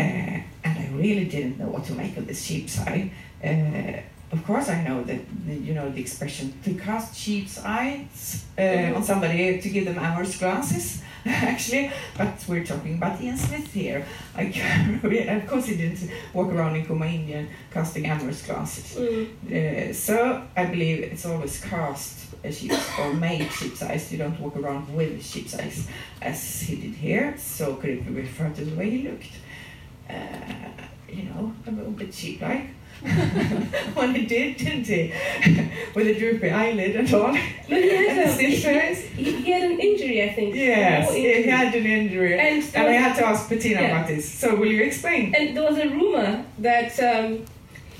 and 0.67 0.75
I 0.85 0.89
really 0.93 1.25
didn't 1.25 1.57
know 1.61 1.69
what 1.75 1.85
to 1.85 1.93
make 1.93 2.17
of 2.17 2.27
this 2.27 2.43
sheep's 2.43 2.81
eye. 2.81 3.11
Uh, 3.45 4.01
of 4.33 4.45
course, 4.45 4.69
I 4.69 4.83
know 4.83 5.05
that 5.05 5.21
you 5.69 5.73
know 5.73 5.89
the 5.89 6.01
expression 6.01 6.53
to 6.65 6.75
cast 6.75 7.17
sheep's 7.17 7.57
eyes 7.65 8.43
uh, 8.59 8.61
Mhm. 8.63 8.97
on 8.97 9.03
somebody 9.05 9.61
to 9.65 9.69
give 9.69 9.85
them 9.85 9.99
amorous 9.99 10.37
glances. 10.37 11.01
Actually, 11.29 11.91
but 12.17 12.45
we're 12.47 12.65
talking 12.65 12.95
about 12.95 13.21
Ian 13.21 13.37
Smith 13.37 13.73
here. 13.73 14.05
I 14.37 14.43
of 15.43 15.47
course, 15.49 15.67
he 15.67 15.77
didn't 15.77 16.09
walk 16.33 16.53
around 16.53 16.77
in 16.77 16.87
Kuma 16.87 17.07
Indian 17.07 17.49
casting 17.73 18.07
amorous 18.07 18.47
glances. 18.47 18.97
Mm. 18.97 19.91
Uh, 19.91 19.93
so 19.93 20.47
I 20.57 20.67
believe 20.67 21.03
it's 21.03 21.27
always 21.27 21.61
cast 21.61 22.27
a 22.45 22.53
sheep's 22.53 22.99
or 22.99 23.13
made 23.13 23.51
sheep's 23.51 23.83
eyes. 23.83 24.13
You 24.13 24.19
don't 24.19 24.39
walk 24.39 24.57
around 24.57 24.95
with 24.95 25.25
sheep's 25.25 25.59
eyes 25.59 25.89
as 26.23 26.61
he 26.61 26.77
did 26.77 26.95
here. 26.95 27.35
So 27.39 27.75
could 27.75 27.91
it 27.91 28.07
be 28.07 28.13
referred 28.13 28.55
to 28.57 28.65
the 28.65 28.77
way 28.77 28.91
he 28.91 29.09
looked? 29.09 29.33
Uh, 30.09 30.71
you 31.09 31.25
know, 31.25 31.53
a 31.67 31.71
little 31.73 31.91
bit 31.91 32.15
sheep-like. 32.15 32.69
When 33.95 34.15
he 34.15 34.27
did, 34.27 34.57
didn't 34.57 34.87
he? 34.87 35.13
with 35.95 36.07
a 36.07 36.15
droopy 36.19 36.51
eyelid 36.51 36.97
and 36.97 37.15
all. 37.15 37.33
But 37.69 37.83
he 37.83 37.91
And 37.97 38.09
had, 38.19 38.29
a, 38.29 38.95
he, 38.95 39.33
he 39.43 39.51
had 39.53 39.71
an 39.71 39.79
injury, 39.81 40.23
I 40.23 40.33
think. 40.35 40.55
Yes, 40.55 41.13
he 41.15 41.43
had 41.43 41.75
an 41.75 41.87
injury. 41.87 42.39
And, 42.39 42.63
And 42.75 42.87
I 42.89 42.93
had 42.93 43.17
to 43.17 43.27
ask 43.27 43.49
Petina 43.49 43.81
Yeah. 43.81 43.87
about 43.97 44.07
this. 44.09 44.31
So 44.31 44.55
will 44.57 44.67
you 44.67 44.83
explain? 44.83 45.35
And 45.35 45.57
there 45.57 45.65
was 45.65 45.79
a 45.79 45.89
rumor 45.89 46.45
that 46.59 46.99
um, 47.01 47.45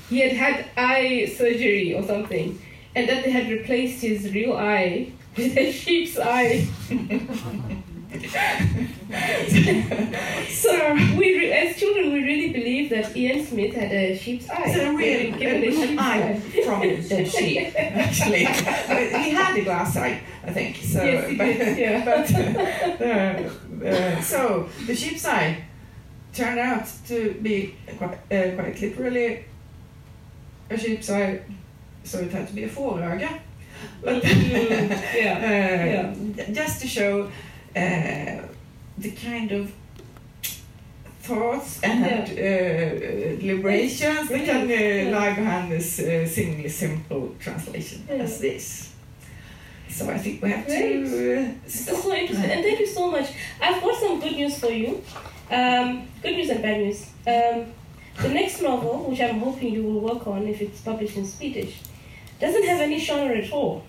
he 0.09 0.19
had 0.19 0.33
had 0.33 0.65
eye 0.77 1.31
surgery 1.37 1.93
or 1.95 2.03
something, 2.03 2.59
and 2.95 3.07
that 3.09 3.23
they 3.23 3.31
had 3.31 3.49
replaced 3.49 4.01
his 4.01 4.31
real 4.33 4.53
eye 4.57 5.11
with 5.37 5.57
a 5.57 5.71
sheep's 5.71 6.17
eye. 6.19 6.67
so 10.49 10.93
we, 11.17 11.37
re- 11.37 11.51
as 11.51 11.75
children, 11.77 12.13
we 12.13 12.23
really 12.23 12.53
believed 12.53 12.91
that 12.91 13.15
Ian 13.15 13.45
Smith 13.45 13.73
had 13.73 13.91
a 13.91 14.17
sheep's 14.17 14.49
eye. 14.49 14.63
A 14.63 15.29
had 15.31 15.39
given 15.39 15.63
a 15.63 15.71
sheep's 15.71 16.01
eye 16.01 16.39
from 16.63 16.79
the 16.81 17.25
sheep, 17.25 17.73
actually. 17.77 18.45
He 18.45 19.31
had 19.31 19.57
a 19.57 19.63
glass 19.63 19.97
eye, 19.97 20.21
I 20.45 20.51
think. 20.51 20.77
So, 20.77 21.03
Yes, 21.03 21.37
but, 21.37 21.45
did, 21.45 21.77
yeah. 21.77 22.05
but, 22.05 22.31
uh, 23.01 23.85
uh, 23.87 24.21
so 24.21 24.69
the 24.85 24.95
sheep's 24.95 25.25
eye 25.25 25.65
turned 26.33 26.59
out 26.59 26.87
to 27.07 27.33
be 27.41 27.75
quite, 27.97 28.13
uh, 28.31 28.55
quite 28.55 28.81
literally 28.81 29.45
a 30.69 30.77
sheep's 30.77 31.09
eye, 31.09 31.41
so 32.03 32.19
it 32.19 32.31
had 32.31 32.47
to 32.47 32.53
be 32.55 32.63
a 32.63 32.69
fåröga. 32.69 33.39
But 34.01 34.23
Mm, 34.23 34.89
yeah. 35.13 36.13
uh, 36.49 36.51
just 36.53 36.81
to 36.81 36.87
show 36.87 37.29
uh, 37.75 38.47
the 38.97 39.11
kind 39.11 39.51
of 39.51 39.71
thoughts 41.21 41.79
and 41.83 42.03
uh, 42.05 43.39
deliberations 43.39 44.29
that 44.29 44.45
can 44.45 44.61
uh, 44.69 44.73
Yeah. 44.73 45.17
lie 45.17 45.33
behind 45.35 45.71
this 45.71 45.99
uh, 45.99 46.25
seemingly 46.25 46.69
simple 46.69 47.35
translation 47.39 48.07
Yeah. 48.09 48.23
as 48.23 48.39
this. 48.39 48.93
So 49.89 50.09
I 50.09 50.17
think 50.17 50.41
we 50.43 50.49
have 50.51 50.65
Great. 50.65 51.05
to 51.05 51.39
uh, 51.39 51.67
stop. 51.67 52.01
so 52.03 52.13
interesting, 52.13 52.51
and 52.51 52.63
thank 52.63 52.79
you 52.79 52.87
so 52.87 53.09
much. 53.11 53.27
I've 53.61 53.81
got 53.81 53.95
some 53.99 54.19
good 54.19 54.35
news 54.35 54.59
for 54.59 54.71
you. 54.71 55.01
Um, 55.49 56.07
good 56.21 56.35
news 56.35 56.49
and 56.49 56.61
bad 56.61 56.77
news. 56.77 57.05
Um, 57.25 57.65
the 58.21 58.29
next 58.29 58.61
novel, 58.61 59.05
which 59.09 59.21
I'm 59.21 59.39
hoping 59.39 59.73
you 59.73 59.83
will 59.83 60.01
work 60.01 60.27
on 60.27 60.47
if 60.47 60.61
it's 60.61 60.81
published 60.81 61.17
in 61.17 61.25
Swedish, 61.25 61.79
doesn't 62.39 62.65
have 62.65 62.81
any 62.81 62.99
Shona 62.99 63.43
at 63.43 63.51
all. 63.51 63.83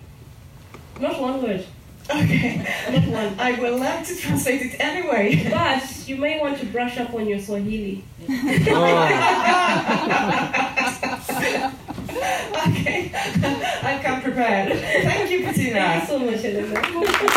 Not 1.01 1.21
one 1.21 1.43
word. 1.43 1.65
Okay, 2.11 2.57
Not 2.91 3.07
one. 3.09 3.39
I 3.39 3.53
will 3.61 3.77
learn 3.77 4.05
to 4.05 4.17
translate 4.17 4.63
it 4.63 4.81
anyway. 4.81 5.49
But 5.51 6.09
you 6.09 6.17
may 6.17 6.41
want 6.41 6.59
to 6.61 6.67
brush 6.67 6.97
up 6.99 7.13
on 7.15 7.27
your 7.29 7.39
Swahili. 7.39 8.05
Oh 8.29 8.85
okay, 12.69 13.11
I'll 13.83 14.03
come 14.03 14.23
prepared. 14.23 14.73
Thank 14.79 15.31
you, 15.31 15.45
Petina. 15.45 15.73
Thank 15.73 16.03
you 16.03 16.09
so 16.09 16.19
much, 16.19 16.45
Elena. 16.45 17.31